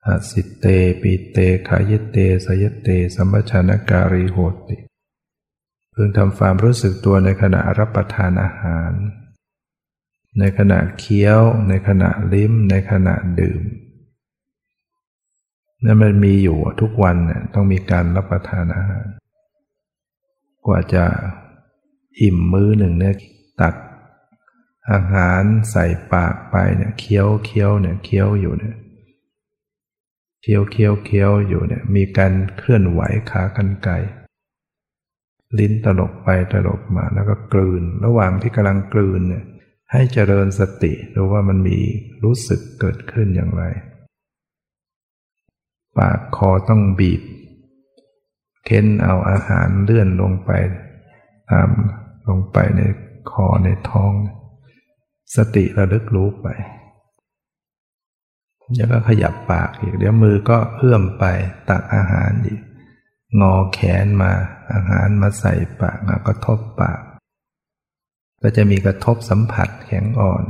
[0.07, 0.65] อาสิเต
[1.01, 1.37] ปีเต
[1.67, 4.37] ขายเตสยเต สัมปชัญการีโห
[4.67, 4.77] ติ
[5.93, 8.91] พึงทำความรู้สึกตัวในขณะรับประทานอาหาร
[10.39, 13.61] ในขณะเคี้ยว ในขณะลิ้ม ในขณะดื่ม
[15.83, 19.05] นั่นมันมีอยู่ทุกวันเนี่ยต้องมีการรับประทานอาหาร
[20.65, 21.05] กว่าจะ
[22.21, 23.15] อิ่มมื้อหนึ่งเนี่ย
[23.61, 23.75] ตัก
[24.91, 25.41] อาหาร
[25.71, 28.75] ใส่ปากไปเนี่ยเคี้ยวเคี้ยวเนี่ยเคี้ยวอยู่เนี่ย
[30.47, 33.89] เคี้ยวเคี้ยวเคี้ยวอยู่เนี่ยมีการเคลื่อนไหวขากันไก
[35.59, 39.45] ลิ้นตลบไปตลบมาแล้วก็กลืน ระหว่างที่กำลังกลืนเนี่ย
[39.91, 41.77] ให้เจริญสติดูว่ามันมี
[42.23, 43.63] รู้สึกเกิดขึ้นอย่างไร
[45.97, 47.21] ปากคอต้องบีบ
[48.65, 50.51] เค้นเอาอาหารเลื่อนลงไป
[51.51, 51.69] ตาม
[52.27, 52.81] ลงไปใน
[53.31, 54.13] คอในท้อง
[55.35, 56.47] สติระลึกรู้ไป
[58.73, 61.23] แล้วก็ขยับปากอีก เดี๋ยวมือก็เอื้อมไป
[61.69, 62.61] ตักอาหารอีก
[63.41, 64.31] งอแขนมา
[64.73, 66.99] อาหารมาใส่ปากแล้วก็ทบปาก
[68.41, 70.43] ก็จะมีกระทบสัมผัสแข็งอ่อน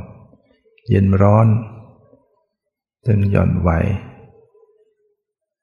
[0.89, 1.47] เย็นร้อน
[3.05, 3.69] ตึงหย่อนไหว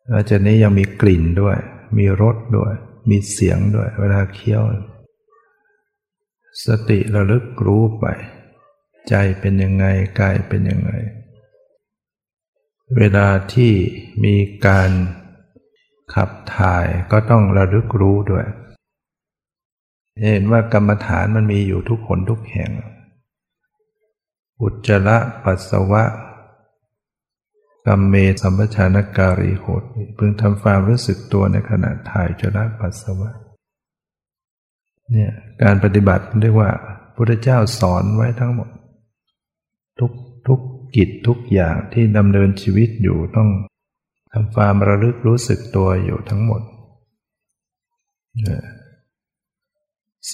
[0.09, 1.59] แล้วจากนี้ยังมีกลิ่นด้วย
[1.99, 2.73] มีรสด้วย
[3.11, 4.63] มีเสียงด้วย เวลาเคี้ยว
[6.65, 8.07] สติระลึกรู้ไป
[9.09, 9.87] ใจเป็นยังไง
[10.21, 10.93] กายเป็นยังไง
[12.99, 13.73] เวลาที่
[14.25, 14.91] มีการ
[16.15, 18.47] ขับถ่ายก็ต้องระลึกรู้ด้วย
[20.33, 22.71] เห็นว่ากรรมฐานมันมีอยู่ทุกคนทุกแห่ง
[24.61, 26.03] อุจจาระปัสสาวะ
[27.87, 29.83] กรรมเมสัมปชานการีโหด
[30.17, 33.31] พึงทำความรู้สึกตัวในขณะถ่ายจระปัสสาวะ
[35.13, 35.31] เนี่ย
[35.63, 36.71] การปฏิบัติเรียกว่า
[37.15, 38.69] พุทธเจ้าสอนไว้ทั้งหมด
[39.99, 40.11] ทุก
[40.49, 40.61] ทุก
[40.97, 43.51] กิจทุกอย่างที่ดำเนินชีวิตอยู่ต้อง
[44.33, 46.63] ทำความระลึกรู้สึกตัวอยู่ทั้งหมด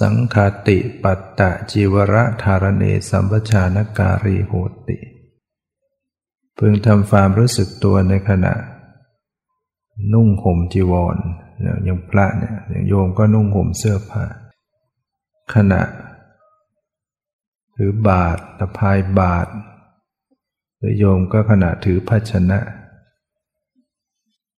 [0.00, 4.52] สังคาติปัตตะจีวระธารเนสัมปชานการีโห
[4.88, 4.98] ติ
[6.58, 8.54] พึงทำความรู้สึกตัวในขณะ
[10.12, 11.16] นุ่งห่มจีวร
[11.84, 14.24] อย่างพระเนี่ยอย่างโยมก็นุ่งห่มเสื้อผ้า
[15.54, 15.82] ขณะ
[17.74, 19.48] ถือบาทตะพายบาท
[20.78, 22.58] หรือโยมก็ขณะถือภาชนะ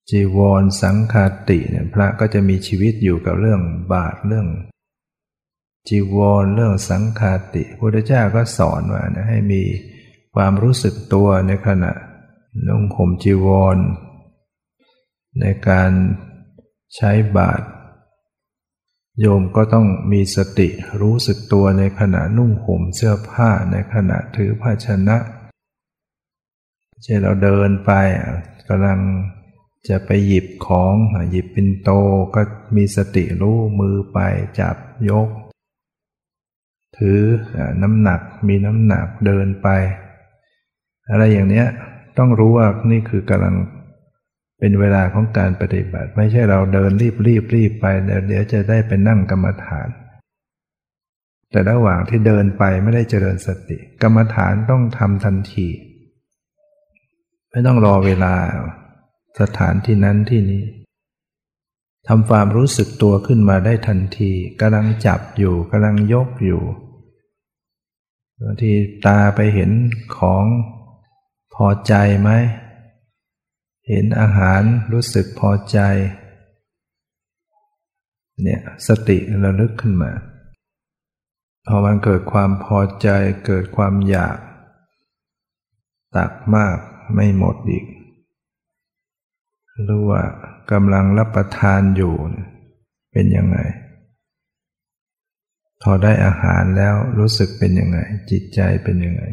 [0.10, 3.62] จีวรสังคาติเนี่ยพระก็จะมีชีวิตอยู่กับเรื่อง
[3.94, 4.48] บาทเรื่อง
[5.88, 9.64] จีวรเรื่องสังคาติพระพุทธเจ้าก็สอนว่านะให้มี
[10.36, 11.92] ความรู้สึกตัวในขณะ
[12.68, 13.78] นุ่งห่มจีวร
[15.40, 15.92] ในการ
[16.96, 17.66] ใช้บาตร
[19.20, 20.70] โยมก็ต้องมีสติ
[21.02, 25.18] รู้สึกตัวในขณะนุ่งห่มเสื้อผ้าในขณะถือภาชนะ
[27.04, 27.92] เช่นเราเดินไป
[28.70, 29.00] กำลัง
[29.90, 30.94] จะไปหยิบของ
[31.32, 31.90] หยิบปินโต
[32.36, 32.42] ก็
[32.76, 34.20] มีสติรู้มือไป
[34.60, 34.76] จับ
[35.10, 35.30] ยก
[36.98, 37.20] ถือ
[37.82, 39.68] น้ำหนักมีน้ำหนักเดินไป
[41.10, 41.68] อะไรอย่างเนี้ย
[42.18, 43.56] ต้องรู้ว่านี่คือกำลัง
[44.60, 47.86] เป็นเวลาของการปฏิบัติ ไม่ใช่เราเดินรีบรีบรีบไป
[48.28, 49.88] เดี๋ยวจะได้ไปนั่งกรรมฐาน
[51.52, 55.68] แต่ระหว่างที่เดินไปไม่ได้เจริญสติ กรรมฐานต้องทำทันที
[57.50, 58.34] ไม่ต้องรอเวลา
[59.40, 60.64] สถานที่นั้นที่นี้
[62.08, 66.64] ทำความรู้สึกตัวขึ้นมาได้ทันทีกำลังจับอยู่กำลังยกอยู่
[68.42, 68.72] บางที
[69.06, 69.72] ตาไปเห็น
[70.18, 70.46] ของ
[71.56, 72.30] พอใจไหม
[73.88, 75.80] เห็นอาหารรู้สึกพอใจ
[78.44, 80.12] เนี่ยสติระลึกขึ้นมา
[81.68, 83.10] พอมันเกิดความพอใจ
[83.46, 84.38] เกิดความอยาก
[86.16, 86.78] ตักมาก
[87.14, 87.86] ไม่หมดอีก
[89.88, 90.24] รู้ว่า
[90.72, 92.14] กำลังรับประทานอยู่
[93.12, 93.60] เป็นยังไง
[95.82, 98.00] พอได้อาหารแล้วรู้สึกเป็นยังไง
[98.32, 99.24] จิตใจเป็นยังไง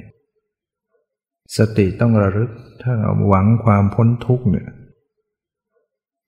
[1.56, 2.50] สติต้องระลึก
[2.82, 4.68] ถ้าเราหวังความพ้นทุกข์เนี่ย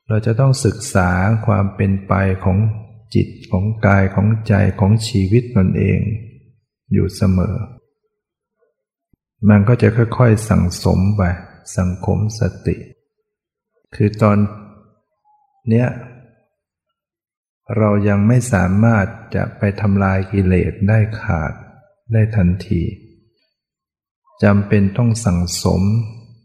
[0.08, 1.10] เราจะต้องศึกษา
[1.46, 2.58] ความเป็นไปของ
[3.14, 6.00] จิตของกายของใจของชีวิตตนเอง
[6.92, 7.56] อยู่เสมอ
[9.48, 11.22] มันก็จะค่อยๆสั่งสมไป
[11.76, 12.76] สังคมสติ
[13.94, 14.38] คือตอน
[15.68, 15.88] เนี้ย
[17.76, 21.52] เรายังไม่สามารถจะไปทำลายกิเลสได้ขาด
[22.12, 22.82] ได้ทันที
[24.42, 25.82] จำเป็นต้องสั่งสม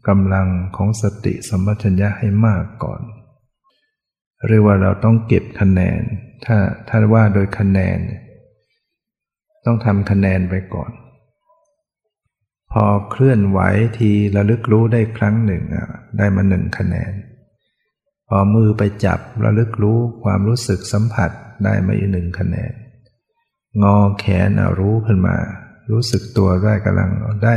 [0.08, 3.02] กำลังของสติสมัชัญญะให้มากก่อน
[4.48, 6.00] เรียกว่าเราต้องเก็บคะแนน
[6.44, 6.56] ถ้า
[6.88, 7.98] ถ้าว่าโดยคะแนน
[9.64, 10.90] ต้องทำคะแนนไปก่อน
[12.76, 13.60] พอเคลื่อนไหว
[13.98, 15.62] ทีระลึกรู้ได้ครั้งหนึ่ง
[16.18, 17.12] ได้มาหนึ่งคะแนน
[18.28, 21.30] พอมือไปจับระลึกรู้ความรู้สึกสัมผัส
[21.64, 22.72] ได้มาอีกหนึ่งคะแนน
[23.82, 25.36] งอแขนเอารู้ขึ้นมา
[25.90, 27.10] รู้สึกตัวได้กำลัง
[27.44, 27.54] ได้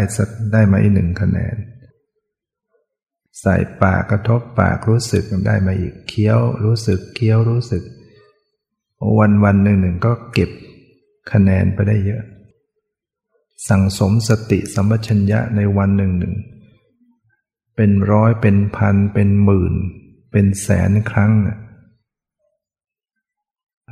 [0.53, 1.55] ได้มาอีกหนึ่งคะแนน
[3.41, 7.83] ใส่ปากกระทบปากรู้สึกได้มาอีกเคี้ยวรู้สึกเคี้ยวรู้สึก
[9.19, 10.49] วันวันหนึ่งหนึ่งก็เก็บ
[11.31, 12.23] คะแนนไปได้เยอะ
[13.67, 16.35] สั่งสมสติสัมปชัญญะในวันหนึ่งหนึ่ง
[17.75, 19.73] เป็นร้อยเป็นพันเป็นหมื่น
[20.31, 21.31] เป็นแสนครั้ง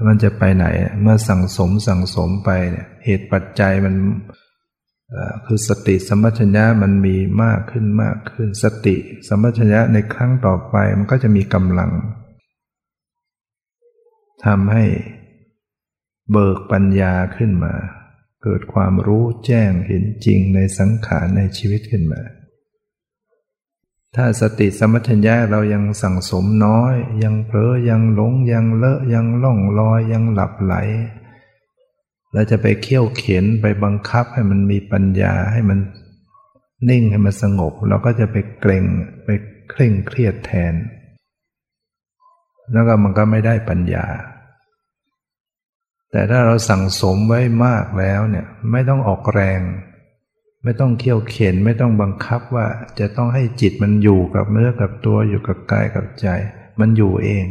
[0.08, 0.66] มันจะไปไหน
[1.02, 3.96] เมื่อสั่งสมสั่งสมไปเนี่ยเหตุปัจจัยมัน
[5.46, 8.96] คือสติสัมปชัญญะมันมีมากขึ้นมากขึ้น สติ
[9.28, 11.92] สัมปชัญญะในครั้งต่อไปมันก็จะมีกำลัง
[14.46, 14.84] ทำให้
[16.32, 17.74] เบิกปัญญาขึ้นมา
[18.48, 22.22] เกิดความรู้แจ้งเห็นจริงในสังขารในชีวิตขึ้นมา
[24.16, 30.76] ถ้าสติสมัชัญญะเรายังสั่งสมน้อย ยังเผลอยังหลงยังเลอะยังล่องลอยยังหลับไหล
[32.34, 35.80] เราจะไปเคี่ยวเข็นไปบังคับให้มันมีปัญญาให้มัน
[36.90, 38.86] นิ่งให้มันสงบ เราก็จะไปเกรง
[39.26, 39.30] ไป
[39.70, 40.74] เคร่งเครียดแทน
[42.72, 44.06] แล้วก็มันก็ไม่ได้ปัญญา
[46.16, 49.62] แต่ถ้าเราสั่งสมไว้มากแล้วเนี่ยไม่ต้องออกแรง
[50.64, 52.68] ไม่ต้องเคี่ยวเข็นไม่ต้องบังคับว่า
[53.00, 56.28] จะต้องให้จิตมันอยู่กับเนื้อกับตัวอยู่กับกายกับใจ
[56.80, 57.46] มันอยู่เอง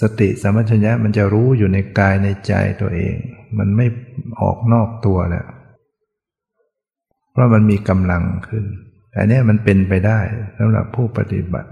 [0.00, 3.14] สติสมัชัญญะมันจะรู้อยู่ในกายในใจตัวเอง
[3.58, 3.86] มันไม่
[4.40, 5.46] ออกนอกตัวแล้ว
[7.32, 8.64] เพราะมันมีกำลังขึ้น
[9.16, 10.18] อันนี้มันเป็นไปได้
[10.58, 11.70] สำหรับผู้ปฏิบัติ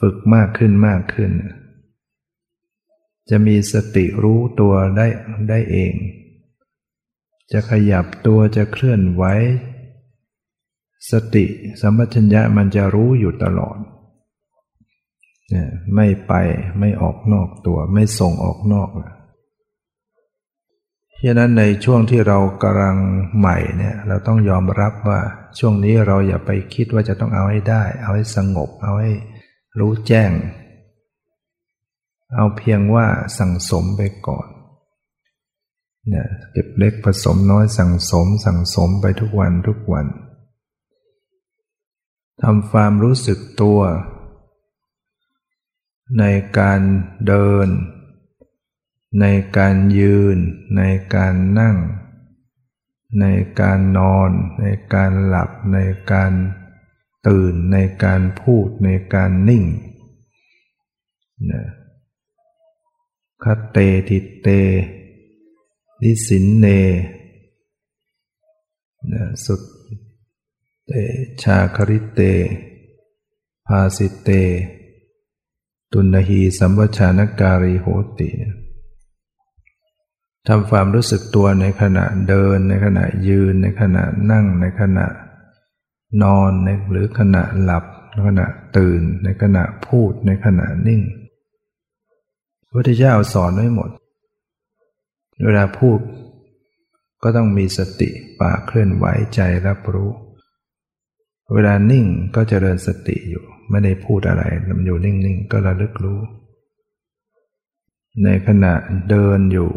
[0.00, 1.30] ฝึกมากขึ้นมากขึ้น
[3.30, 5.06] จะมีสติรู้ตัวได้
[5.48, 5.92] ได้เอง
[7.52, 9.24] จะขยับตัวจะเคลื่อนไหว
[11.10, 11.44] สติ
[11.80, 13.78] สัมปชัญญะมันจะรู้อยู่ตลอด
[15.94, 16.32] ไม่ไป
[16.78, 22.96] ไม่ออกนอกตัวไม่ส่งออกนอกเพราะนั้นในช่วงที่เรากำลัง
[23.38, 25.20] ใหม่เนี่ยเราต้องยอมรับว่า
[25.58, 29.12] ช่วงนี้เราอย่าไปคิดว่าจะต้องเอาให้ได้ เอาให้สงบเอาให้
[29.78, 30.30] รู้แจ้ง
[32.36, 33.06] เอาเพียงว่า
[33.38, 34.48] สั่งสมไปก่อน
[36.08, 40.06] เนี่ยเก็บเล็กผสมน้อยสั่งสมสั่งสมไปทุกวันทุกวัน
[42.42, 43.80] ทำความรู้สึกตัว
[46.18, 46.24] ใน
[46.58, 46.80] การ
[47.26, 47.68] เดิน
[49.20, 49.26] ใน
[49.56, 50.38] การยืน
[50.76, 50.82] ใน
[51.14, 51.76] การนั่ง
[53.20, 53.26] ใน
[53.60, 54.30] การนอน
[54.60, 55.78] ในการหลับ ใน
[56.12, 56.32] การ
[57.28, 59.64] ตื่น ในการพูด ในการนิ่ง
[61.50, 61.64] นะ
[63.44, 63.78] คเต
[64.08, 64.48] ทิเต
[66.02, 66.66] นิสินเน
[69.12, 69.62] นะสุด
[70.86, 70.92] เต
[71.42, 72.20] ชาคริเต
[73.66, 74.30] ภาสิเต
[75.92, 77.86] ตุนหีสัมวชานการีโห
[78.18, 78.30] ติ
[80.46, 85.06] ทำความรู้สึกตัวในขณะเดิน ในขณะยืน ในขณะนั่ง ในขณะ
[86.22, 91.02] นอนในหรือขณะหลับ ในขณะตื่น ในขณะพูดในขณะนิ่ง
[92.74, 93.90] พระพุทธเจ้าสอนไว้หมด
[95.44, 96.00] เวลาพูด
[97.22, 98.10] ก็ต้องมีสติ
[98.40, 99.04] ปากเคลื่อนไหว
[99.34, 100.10] ใจรับรู้
[101.54, 106.20] เวลานิ่งก็จเจริญสติอยู่ ไม่ได้พูดอะไรมันอยู่นิ่งๆ ก็ระลึกรู้
[108.22, 108.74] ในขณะ
[109.10, 109.70] เดินอยู่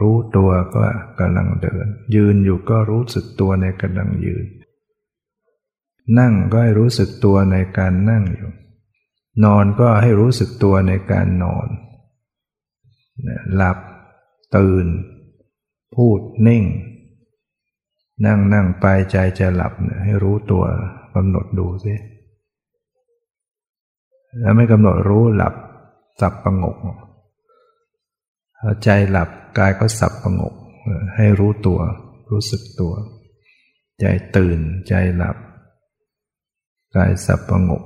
[0.00, 0.82] รู้ตัวก็
[1.20, 4.46] กำลังเดิน ยืนอยู่ก็รู้สึกตัวในกำลังยืน
[6.18, 8.50] นั่งก็ให้รู้สึกตัวในการนั่งอยู่
[9.44, 11.68] นอนก็ให้รู้สึกตัวในการนอน
[13.54, 13.78] หลับ
[14.56, 14.86] ตื่น
[15.94, 16.64] พูดนิ่ง
[18.24, 20.64] นั่งนั่งไปใจจะหลับเนี่ยให้รู้ตัว
[21.14, 21.94] กำหนดดูสิ
[24.40, 25.54] แล้วไม่กำหนดรู้หลับ
[26.20, 26.76] สับประงก
[28.58, 30.54] พอใจหลับกายก็สับประงก
[31.16, 31.80] ให้รู้ตัว
[32.30, 32.92] รู้สึกตัว
[34.00, 34.04] ใจ
[34.36, 34.58] ตื่น
[34.88, 35.36] ใจหลับ
[36.96, 37.82] กายสับประงก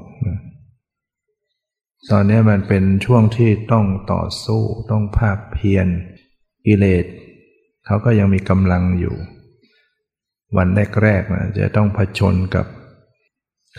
[2.11, 5.87] ตอนนี้มันเป็นช่วงที่ต้องต่อสู้ต้องภาคเพียร
[6.67, 7.05] กิเลส
[7.87, 9.17] เขาก็ยังมีกำลังอยู่
[10.57, 10.69] วัน
[11.03, 12.67] แรกๆนะจะต้องผชนกับ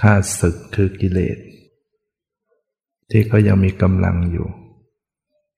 [0.02, 1.38] ข้าศึกคือกิเลส
[3.12, 4.48] ที่เขายังมีกำลังอยู่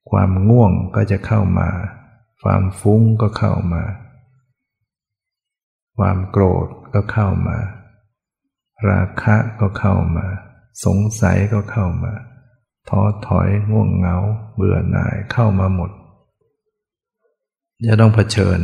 [0.10, 1.70] ความง่วงก็จะเข้ามา
[2.44, 3.84] ความฟุ้งก็เข้ามา
[5.98, 7.58] ความโกรธก็เข้ามา
[8.90, 10.28] ราคะก็เข้ามา
[10.86, 12.14] สงสัยก็เข้ามา
[12.90, 14.18] ท้อถอยง่วงเหงา
[14.56, 15.92] เบื่อหน่ายเข้ามาหมด
[17.88, 18.60] จะต้องเผชิญ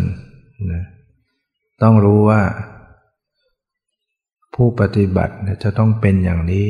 [0.71, 0.83] นะ
[1.81, 2.41] ต้องรู้ว่า
[4.55, 6.65] ผู้ปฏิบัติจะต้องเป็นอย่างนี้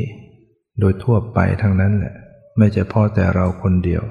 [0.80, 2.14] โดยทั่วไปทั้งนั้นแหละ
[2.58, 4.02] ไม่ใช่พ่อแต่เราคนเดียว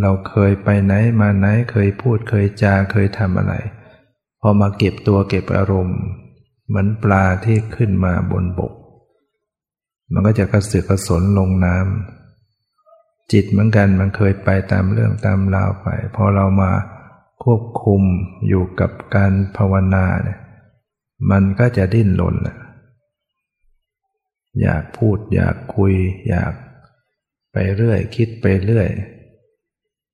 [0.00, 3.54] เราเคยไปไหนมาไหนเคยพูดเคยจาเคยทำอะไร
[4.40, 6.00] พอมาเก็บตัวเก็บอารมณ์
[6.66, 8.72] เหมือนปลาที่ขึ้นมาบนบก
[10.12, 16.72] มันก็จะกระเสือกกระสนลงน้ำจิตเหมือนกันมันเคยไปตามเรื่องตามราวไป พอเรามา
[17.42, 18.02] ควบคุม
[18.48, 20.38] อยู่กับการภาวนาเนี่ย
[21.30, 22.56] มันก็จะดิ้นรนแหละ
[24.62, 25.94] อยากพูดอยากคุย
[26.28, 26.52] อยาก
[27.52, 28.88] ไปเรื่อย คิดไปเรื่อย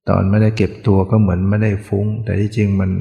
[0.09, 2.91] ตอนไม่ได้เก็บตัวก็เหมือนไม่ได้ฟุง้ง แต่ที่จริงมัน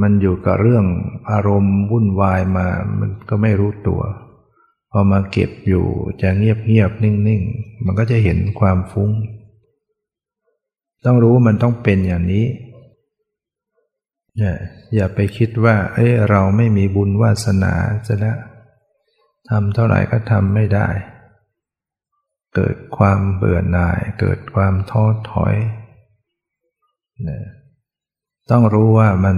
[0.00, 0.84] มันอยู่กับเรื่อง
[1.30, 2.66] อารมณ์วุ่นวายมา
[3.00, 4.02] มันก็ไม่รู้ตัว
[4.98, 5.86] พอมาเก็บอยู่
[6.22, 9.10] จะเงียบเงียบนิ่งๆ มันก็จะเห็นความฟุง้ง
[11.04, 12.46] ต้องรู้มันต้องเป็นอย่างนี้
[14.94, 17.72] อย่าไปคิดว่า เอ้เราไม่มีบุญวาสนา
[18.06, 18.38] จะแล้ว
[19.48, 20.88] ทำเท่าไหร่ก็ทำไม่ได้
[22.54, 25.56] เกิดความเบื่อหน่าย เกิดความท้อถอย
[27.28, 27.40] นะ
[28.50, 29.36] ต้องรู้ว่ามัน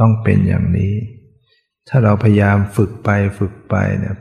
[0.00, 0.92] ต้องเป็นอย่างนี้
[1.88, 4.16] ถ้าเราพยายามฝึกไปฝึกไปเนี่ย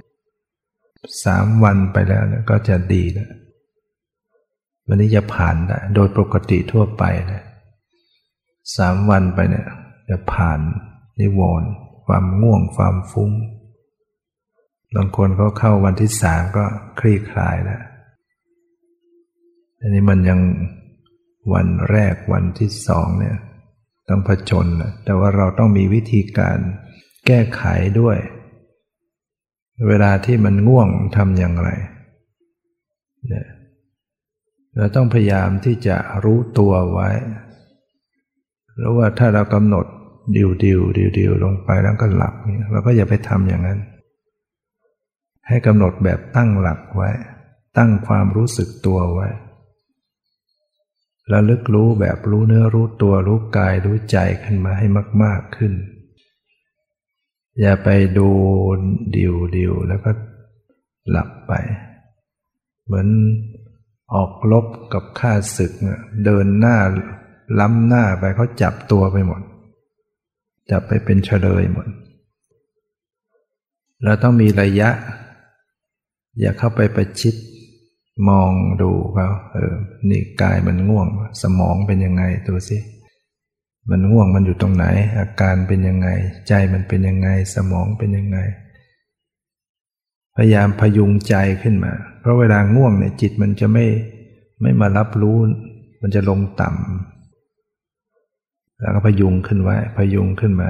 [1.24, 3.32] สามวันไปแล้วนะก็จะดีแล้ว
[4.88, 7.44] วันนี้จะผ่านได้โดยปกติทั่วไปนะ
[8.78, 9.68] สามวันไปเนี่ย
[10.10, 10.60] จะผ่าน
[11.20, 11.70] นิวรณ์
[12.06, 13.32] ความง่วงความฟุ้ง
[14.96, 16.66] บางคนเขาเข้าวันที่สามก็
[17.00, 17.82] คลี่คลายแล้ว
[19.80, 20.40] อันนี้มันยัง
[21.54, 23.36] วันแรกวันที่สองเนี่ย
[24.08, 26.58] ต้องผจญนะแต่ว่าเราต้องมีวิธีการ
[27.28, 27.64] แก้ไข
[28.00, 28.18] ด้วย
[29.88, 31.70] เวลาที่มันง่วงทำอย่างไร
[33.28, 33.48] เนี่ย
[34.76, 37.10] เราต้องพยายามที่จะรู้ตัวไว้
[38.78, 39.86] แล้วว่าถ้าเรากำหนด
[40.36, 43.80] ดิวดิวดิวดิวลงไปแล้วก็หลับเนี่ยเราก็อย่าไปทำอย่างนั้น
[45.48, 47.10] ให้กำหนดแบบตั้งหลักไว้
[47.78, 49.28] ตั้งความรู้สึกตัวไว้
[51.30, 54.88] แล้วลึกรู้แบบรู้เนื้อรู้ตัวรู้กายรู้ใจขึ้นมาให้
[55.24, 55.74] มาก ๆขึ้น
[57.62, 58.30] อย่าไปดู
[59.16, 60.12] ดิวดิวแล้วก็
[61.10, 61.54] หลับไป
[62.86, 63.08] เหมือน
[64.14, 65.72] ออกลบกับข้าศึก
[66.26, 66.78] เดินหน้า
[67.60, 69.42] ล้ำหน้าไปเขาจับตัวไปหมด
[70.72, 71.88] จับไปเป็นเฉลยหมด
[74.04, 74.90] เราต้องมีระยะ
[76.40, 77.36] อย่าเข้าไปประชิด
[78.30, 78.52] มอง
[78.82, 79.74] ดูเขาเออ
[80.10, 81.08] นี่กายมันง่วง
[81.42, 82.78] สมองเป็นยังไงตัวสิ
[83.90, 84.86] มันง่วงมันอยู่ตรงไหน
[85.18, 86.08] อาการเป็นยังไง
[86.48, 88.40] ใจมันเป็นยังไง สมองเป็นยังไง
[90.36, 93.86] พยายามพยุงใจขึ้นมา เพราะเวลาง่วงเนี่ยจิตมันจะไม่
[94.62, 95.38] ไม่มารับรู้
[96.02, 100.70] มันจะลงต่ำแล้วก็พยุงขึ้นไว้ พยุงขึ้นมา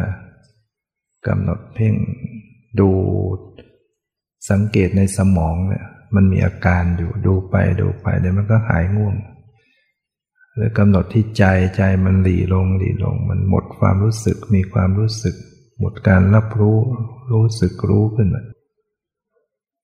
[1.27, 1.93] กำหนดเพ่ง
[2.79, 2.89] ดู
[4.49, 9.15] สังเกตในสมองเนี่ยมันมีอาการอยู่ดูไปดูไปเดี๋ยวมันก็หายง่วง
[10.57, 11.43] หรือกำหนดที่ใจ
[11.75, 15.35] ใจมันหลีลงหลีลง มันหมดความรู้สึกมีความรู้สึก
[15.79, 16.77] หมดการรับรู้
[17.31, 18.43] รู้สึกรู้ขึ้นมา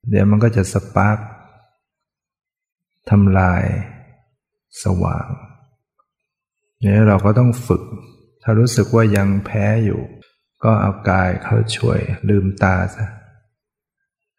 [0.09, 1.17] เดี๋ยวมันก็จะสปาร์ก
[3.09, 3.63] ทำลาย
[4.83, 5.27] สว่าง
[6.79, 7.83] เนี่ยเราก็ต้องฝึก
[8.43, 10.01] ถ้ารู้สึกว่ายังแพ้อยู่
[10.63, 11.99] ก็เอากายเข้าช่วย
[12.29, 13.07] ลืมตาซะ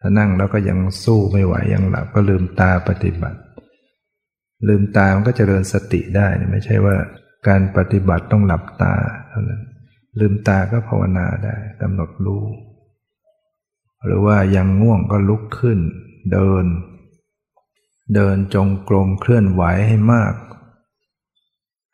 [0.00, 3.38] ถ้านั่งแล้วก็ยังสู้ไม่ไหวยังหลับก็ลืมตาปฏิบัติ
[4.68, 6.96] ลืมตามันก็จเจริญสติได้ไม่ใช่ว่า
[7.48, 8.94] การปฏิบัติต้องหลับตา
[9.28, 9.62] เท่านั้น
[10.20, 12.44] ลืมตาก็ภาวนาได้กำหนดรู้
[14.04, 15.78] หรือว่ายังง่วงก็ลุกขึ้น
[16.32, 16.64] เดิน
[18.14, 20.34] เดินจงกรมเคลื่อนไหวให้มาก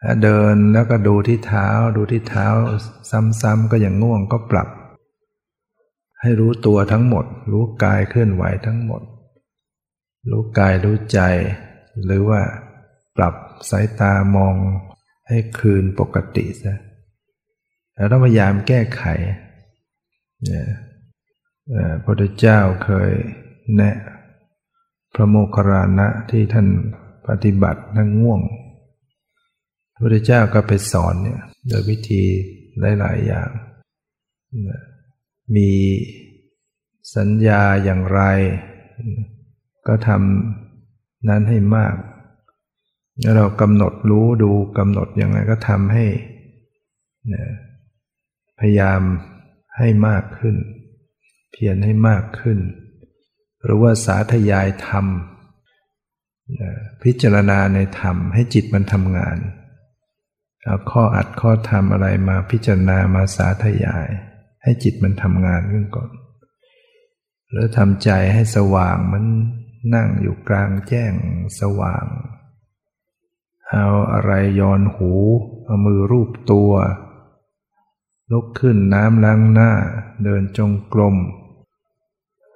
[0.03, 2.47] ถ้าเดินแล้วก็ดูที่เท้า ดูที่เท้า
[3.43, 4.69] ซ้ำๆก็ยังง่วงก็ปรับ
[6.21, 9.03] ให้รู้ตัวทั้งหมด รู้กายเคลื่อนไหวทั้งหมด
[10.31, 11.21] รู้กายรู้ใจ
[12.05, 12.41] หรือว่า
[13.17, 13.35] ปรับ
[13.71, 14.55] สายตามอง
[15.29, 16.77] ให้คืนปกติซะ
[17.95, 19.03] แล้วต้องพยายามแก้ไข
[20.45, 20.67] เนี่ย
[21.73, 23.11] พระพุทธเจ้าเคย
[23.77, 23.97] แนะ
[25.15, 26.69] พระโมคคัลลานะที่ท่าน
[27.29, 28.41] ปฏิบัติทั้งง่วง
[29.93, 32.23] พระพุทธเจ้าก็ไปสอนเนี่ยโดยวิธี
[32.99, 33.51] หลาย ๆ อย่าง
[35.57, 35.71] มี
[37.17, 38.23] สัญญาอย่างไร
[39.87, 40.70] ก็ทำ
[41.29, 41.95] นั้นให้มาก
[43.21, 46.05] แล้วเรากำหนดรู้ดูกำหนดย่างไรก็ทำให้
[48.59, 49.01] พยายาม
[49.79, 50.57] ให้มากขึ้น
[51.53, 52.59] เพียรให้มากขึ้น
[53.63, 55.07] หรือว่าสาธยายธรรม
[57.03, 59.37] พิจารณาในธรรมให้จิตมันทำงาน
[60.63, 64.09] เอาข้ออัดข้อธรรมอะไรมาพิจารณามาสาธยาย
[64.63, 66.11] ให้จิตมันทำงานขึ้นก่อน
[67.51, 69.25] หรือทำใจให้สว่างมัน
[69.95, 71.13] นั่งอยู่กลางแจ้ง
[71.61, 72.07] สว่าง
[73.71, 75.13] เอาอะไรย้อนหู
[75.65, 76.73] เอามือรูปตัว
[78.31, 79.73] ลุกขึ้นน้ำล้างหน้า
[80.25, 81.17] เดินจงกรม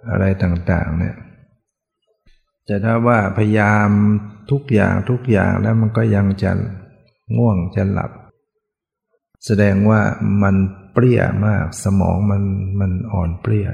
[0.08, 1.16] อะไรต่างๆเนี่ย
[2.68, 3.88] จะถ้าว่าพยายาม
[4.50, 6.52] ทุกอย่างทุกอย่างแล้วมันก็ยังจะ
[7.36, 8.12] ง่วงจะหลับ
[9.46, 10.00] แสดงว่า
[10.42, 10.56] มัน
[10.92, 12.42] เปรี้ยมากสมองมัน
[12.80, 13.68] มันอ่อนเปรี้ย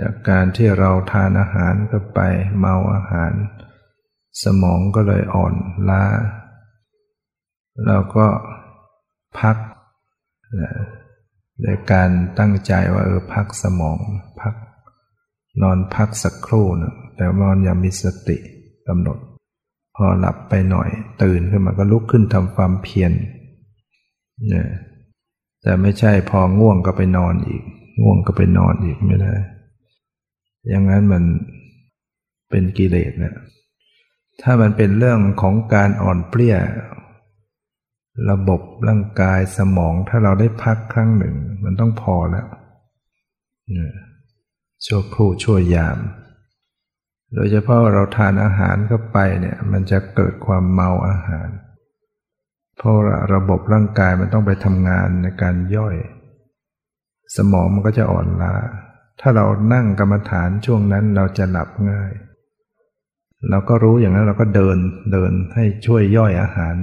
[0.00, 2.20] จากการที่เราทานอาหารก็ไป
[2.58, 3.32] เมาอาหาร
[4.42, 5.54] สมองก็เลยอ่อน
[5.88, 6.04] ล้า
[7.86, 8.26] เราก็
[9.38, 9.56] พัก
[11.62, 13.98] โดยการตั้งใจว่าเออพักสมอง
[14.40, 14.54] พัก
[15.62, 18.36] นอนพักสักครู่นึงแต่นอนอย่างมีสติ
[18.88, 19.18] กำหนด
[19.96, 20.88] พอหลับไปหน่อย
[21.22, 23.12] ตื่นขึ้นมาก็ลุกขึ้นทำความเพียร
[24.48, 24.68] เนี่ย
[25.62, 27.62] แต่ไม่ใช่พอง่วงก็ไปนอนอีก
[28.02, 29.34] ง่วงก็ไปนอนอีกไม่ได้
[30.68, 31.24] อย่างนั้นมัน
[32.50, 33.34] เป็นกิเลสนะ
[34.42, 36.56] ถ้ามันเป็นเรื่องของการอ่อนเปลี้ย
[38.30, 42.46] ระบบร่างกายสมองถ้าเราได้พักครั้งหนึ่ง มันต้องพอแล้ว
[44.84, 45.98] ชั่วครู่ชั่วยาม
[47.34, 51.48] โดยเฉพาะเราทานอาหารเข้าไปเนี่ย มันจะเกิดความเมาอาหาร
[52.76, 52.94] เพราะ
[53.34, 55.96] ระบบร่างกายมันต้องไปทำงานในการย่อย
[57.36, 58.54] สมองมันก็จะอ่อนล้า
[59.20, 62.12] ถ้าเรานั่งกรรมฐานช่วงนั้นเราจะหลับง่าย
[63.50, 64.76] เราก็รู้อย่างนั้นเราก็เดิน
[65.12, 66.74] เดินให้ช่วยย่อยอาหาร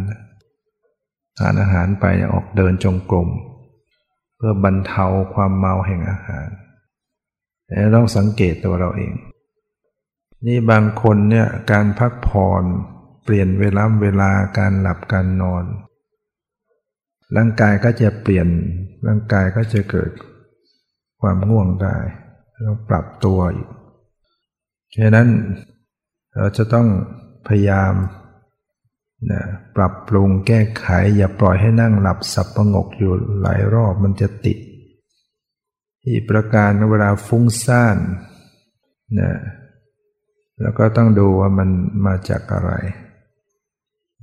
[1.40, 3.30] ทานอาหารไปออกเดินจงกรม
[4.36, 6.48] เพื่อบรรเทาความเมาแห่งอาหาร
[7.80, 9.14] เราต้องสังเกตตัวเราเอง
[10.46, 12.64] นี่บางคนเนี่ยการพักผ่อน
[13.24, 15.66] เปลี่ยนเวลาเวลาการหลับการนอน
[17.36, 18.48] ร่างกายก็จะเปลี่ยน
[19.08, 20.12] ร่างกายก็จะเกิด
[21.22, 21.98] ความง่วงได้
[22.66, 23.70] ต้องปรับตัวอีก
[24.96, 25.28] ฉะนั้น
[26.36, 26.88] เราจะต้อง
[27.48, 27.94] พยายาม
[29.32, 29.42] นะ
[29.76, 30.86] ปรับปรุงแก้ไข
[31.18, 34.58] อย่าปล่อยให้นั่งหลับสับประงกอยู่หลายรอบมันจะติด
[36.12, 37.98] อีกประการเวลาฟุ้งซ่าน
[39.20, 39.32] นะ
[40.62, 41.70] แล้วก็ต้องดูว่ามัน
[42.06, 42.72] มาจากอะไร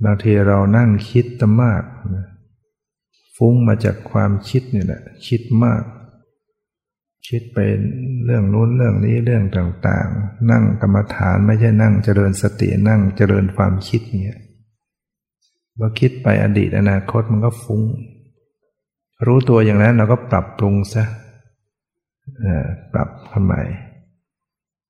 [0.03, 1.83] บางทีเรานั่งคิดตมาก
[2.15, 2.27] นะ
[3.35, 5.83] ฟุ้งมาจากความคิดนี่แหละคิดมาก
[7.27, 7.79] คิดเป็น
[8.25, 14.39] เรื่องนู้นเรื่องนี้เรื่องต่างๆ นั่งกรรมฐานไม่ใช่นั่งเจริญสตินั่งเจริญความคิดเนี่ย
[15.79, 17.83] ว่าคิดไปอดีตอนาคตมันก็ฟุ้ง
[19.25, 21.03] รู้ตัวอย่างนั้นเราก็ปรับปรุงซะ
[22.93, 23.53] ปรับทำไม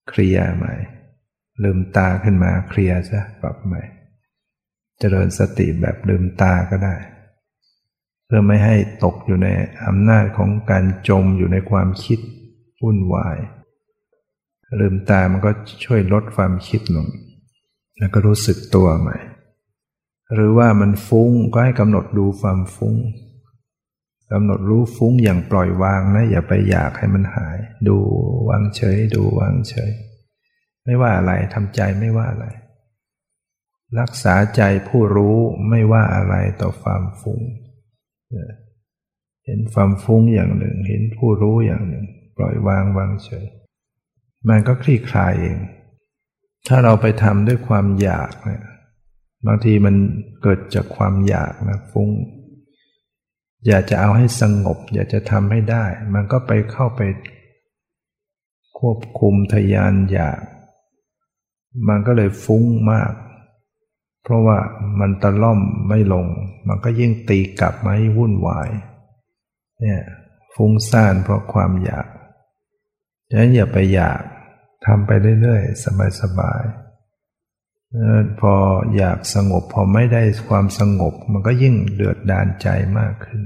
[0.10, 0.74] เคลียร์ใหม่
[1.64, 3.82] ลืมตาขึ้นมาเคลียร์ซะปรับใหม่
[5.00, 6.96] เจริญสติแบบลืมตาก็ได้
[8.36, 9.48] พื่อไม่ให้ตกอยู่ใน
[9.86, 12.20] อำนาจของการจมอยู่ในความคิด
[12.84, 13.38] วุ่นวาย
[14.80, 15.52] ลืมตามันก็
[15.86, 17.08] ช่วยลดความคิดลง
[17.98, 19.18] แล้วก็รู้สึกตัวใหม่
[20.34, 22.96] หรือว่ามันฟุ้งก็ให้กำหนดดูความฟุ้ง
[24.32, 27.58] กำหนดรู้ฟุ้งอย่างปล่อยวางนะ อย่าไปอยากให้มันหาย
[27.88, 27.98] ดู
[28.50, 29.92] วางเฉย ดูวางเฉย
[30.84, 32.46] ไม่ว่าอะไรทำใจไม่ว่าอะไร
[34.00, 35.38] รักษาใจผู้รู้
[35.70, 37.42] ไม่ว่าอะไรต่อความฟุ้ง
[39.46, 42.06] เห็นความฟุ้งอย่างหนึ่ง เห็นผู้รู้อย่างหนึ่ง
[42.38, 43.46] ปล่อยวางวางเฉย
[44.50, 45.58] มันก็คลี่คลายเอง
[46.68, 48.64] ถ้าเราไปทำด้วยความอยากเนี่ย
[49.48, 49.96] บางทีมัน
[50.42, 52.10] เกิดจากความอยากนะฟุ้ง
[53.68, 57.02] อยากจะเอาให้สงบ อยากจะทำให้ได้ มันก็ไปเข้าไป
[58.80, 60.40] ควบคุมทยานอยาก
[61.90, 63.12] มันก็เลยฟุ้งมาก
[64.24, 64.58] เพราะว่า
[65.00, 65.60] มันตะล่อม
[65.90, 66.28] ไม่ลง
[66.68, 68.70] มันก็ยิ่งตีกลับมาให้วุ่นวาย
[69.82, 70.02] เนี่ย
[70.56, 72.08] ฟุ้งซ่านเพราะความอยาก
[73.30, 74.22] ฉะนั้นอย่าไปอยาก
[74.86, 75.12] ทำไป
[75.42, 75.84] เรื่อยๆ
[76.22, 78.54] สบายๆพอ
[78.98, 82.68] อยากสงบพอไม่ได้ความสงบ มันก็ยิ่งเดือดดานใจ
[82.98, 83.44] มากขึ้น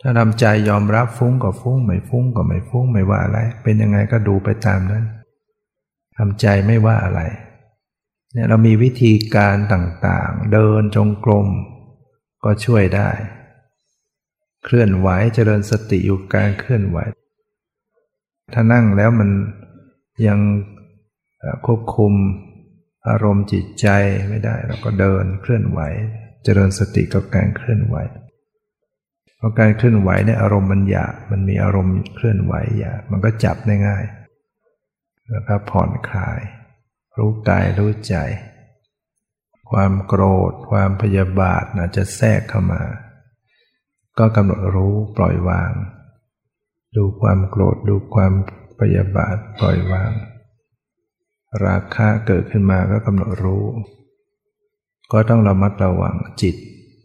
[0.00, 5.04] ถ้าทำใจยอมรับฟุ้งก็ฟุ้ง ไม่ฟุ้งก็ไม่ฟุ้งไม่ว่าอะไร เป็นยังไงก็ดูไปตามนั้น
[6.16, 7.20] ทำใจไม่ว่าอะไร
[8.32, 11.48] เนี่ยเรามีวิธีการต่างๆ เดินจงกรม
[12.44, 13.10] ก็ช่วยได้
[14.64, 16.98] เคลื่อนไหวเจริญสติอยู่การเคลื่อนไหว
[18.52, 19.30] ถ้านั่งแล้วมัน
[20.26, 20.38] ยัง
[21.66, 22.12] ควบคุม
[23.08, 23.86] อารมณ์จิตใจ
[24.28, 25.80] ไม่ได้ เราก็เดินเคลื่อนไหว
[26.44, 27.96] เจริญสติกับการเคลื่อนไหว
[29.44, 34.04] พราะการเคลื่อนไหวเนี่ยอารมณ์มันหยาบมันมีอารมณ์เคลื่อนไหวหยาบมันก็จับได้ง่าย
[35.30, 36.40] แล้วก็ผ่อนคลาย
[37.18, 38.16] รู้กายรู้ใจ
[39.70, 42.82] ความโกรธ ความพยาบาทอาจจะแทรกเข้ามา
[44.18, 45.72] ก็กำหนดรู้ปล่อยวาง
[46.96, 48.32] ดูความโกรธดูความ
[48.80, 50.12] พยาบาทปล่อยวาง
[51.64, 53.64] ราคะเกิดขึ้นมาก็กำหนดรู้
[55.12, 56.56] ก็ต้องระมัดระวังจิต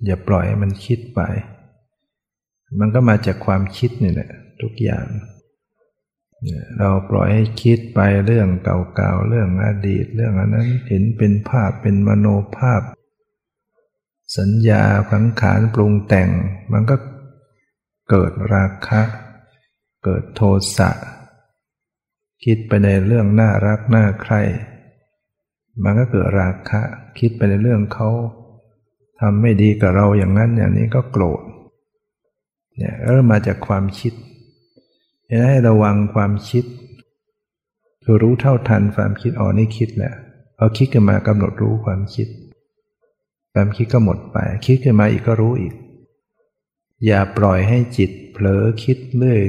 [0.06, 1.22] อย่าปล่อยให้มันคิดไป
[2.80, 4.30] มันก็มาจากความคิดนี่แหละ
[4.62, 5.06] ทุกอย่าง
[6.80, 12.28] เราปล่อยให้คิดไปเรื่องเก่าๆ เรื่องอดีต เรื่องอันนั้นเห็นเป็นภาพเป็นมโน
[12.58, 12.82] ภาพ
[14.38, 16.30] สัญญาขังขานปรุงแต่ง
[16.72, 16.96] มันก็
[18.10, 19.02] เกิดราคะ
[20.04, 20.42] เกิดโท
[20.78, 20.92] สะ
[22.44, 24.36] คิดไปในเรื่องน่ารักน่าใคร
[25.84, 26.82] มันก็เกิดราคะ
[27.20, 28.10] คิดไปในเรื่องเขา
[29.20, 31.42] ทำไม่ดีกับเราอย่างนั้นอย่างนี้ก็โกรธ
[32.78, 34.14] เนี่ยเริ่มมาจากความคิด
[35.30, 36.66] จะให้ระวังความคิด
[38.04, 40.14] คือรู้เท่าทันความคิดอ๋อนี่คิดแหละ
[40.58, 42.28] พอคิดขึ้นมากำหนดรู้ความคิด
[43.54, 45.74] ความคิดก็หมดไป คิดขึ้นมาอีกก็รู้อีก
[47.06, 49.40] อย่าปล่อยให้จิตเผลอคิดเรื่อย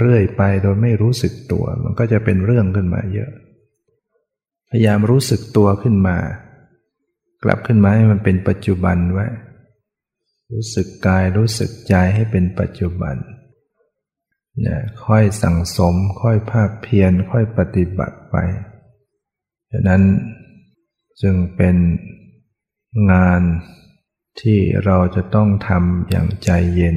[0.00, 3.30] เรื่อยไปโดยไม่รู้สึกตัว มันก็จะเป็นเรื่องขึ้นมาเยอะ
[4.70, 6.16] พยายามรู้สึกตัวขึ้นมา
[7.44, 9.26] กลับขึ้นมาให้มันเป็นปัจจุบันไว้
[10.52, 13.16] รู้สึกกายรู้สึกใจให้เป็นปัจจุบัน
[14.64, 18.36] นี่ยค่อยสั่งสม ค่อยภาคเพียรค่อยปฏิบัติไป
[19.70, 20.02] ดังนั้น
[21.22, 21.76] จึงเป็น
[23.12, 23.40] งาน
[24.40, 26.96] ที่เราจะต้องทำอย่างใจเย็น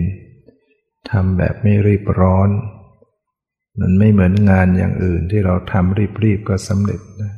[1.10, 2.49] ทำแบบไม่รีบร้อน
[3.80, 7.34] มันไม่เหมือนงานอย่างอื่นที่เราทำรีบๆก็สำเร็จนะ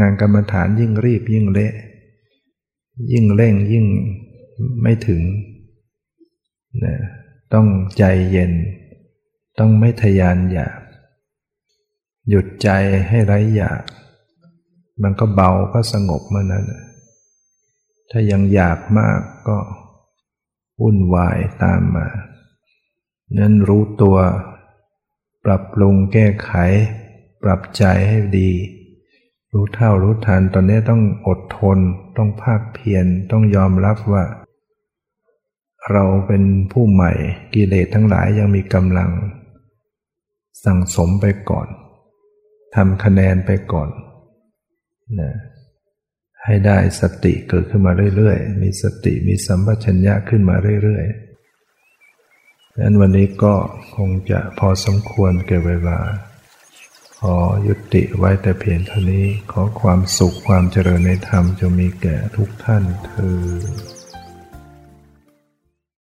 [0.00, 1.72] งานกรรมฐานยิ่งรีบยิ่งเละ
[3.12, 3.86] ยิ่งเร่งยิ่ง
[4.82, 5.22] ไม่ถึง
[6.84, 6.94] นะ
[7.54, 7.66] ต้อง
[7.98, 8.52] ใจเย็น
[9.58, 10.78] ต้องไม่ทยานอยาก
[12.28, 12.68] หยุดใจ
[13.08, 13.82] ให้ไร้อยาก
[15.02, 16.64] มันก็เบาก็สงบเมื่อนั้น
[18.10, 19.58] ถ้ายังอยากมากก็
[20.80, 22.08] วุ่นวายตามมา
[23.38, 24.16] นั้นรู้ตัว
[25.44, 26.52] ปรับปรุงแก้ไข
[27.42, 28.50] ปรับใจให้ดี
[29.52, 31.78] รู้เท่ารู้ทันตอนนี้ต้องอดทน
[32.16, 34.24] ต้องภาคเพียรต้องยอมรับว่า
[35.92, 36.42] เราเป็น
[36.72, 37.12] ผู้ใหม่
[37.54, 39.10] กิเลสทั้งหลายยังมีกำลัง
[40.64, 41.68] สั่งสมไปก่อน
[42.74, 43.90] ทำคะแนนไปก่อน
[45.20, 45.32] นะ
[46.44, 53.54] ให้ได้สติเกิดขึ้นมาเรื่อยๆ มีสติมีสัมปชัญญะขึ้นมาเรื่อยๆดังนั้นวันนี้ก็
[53.96, 55.98] คงจะพอสมควรเก็บเวลา
[57.20, 57.36] ขอ
[57.66, 63.97] ยุติไว้แต่เพียงเท่านี้ ขอความสุขความเจริญในธรรมจะมีแก่ทุกท่านเธอ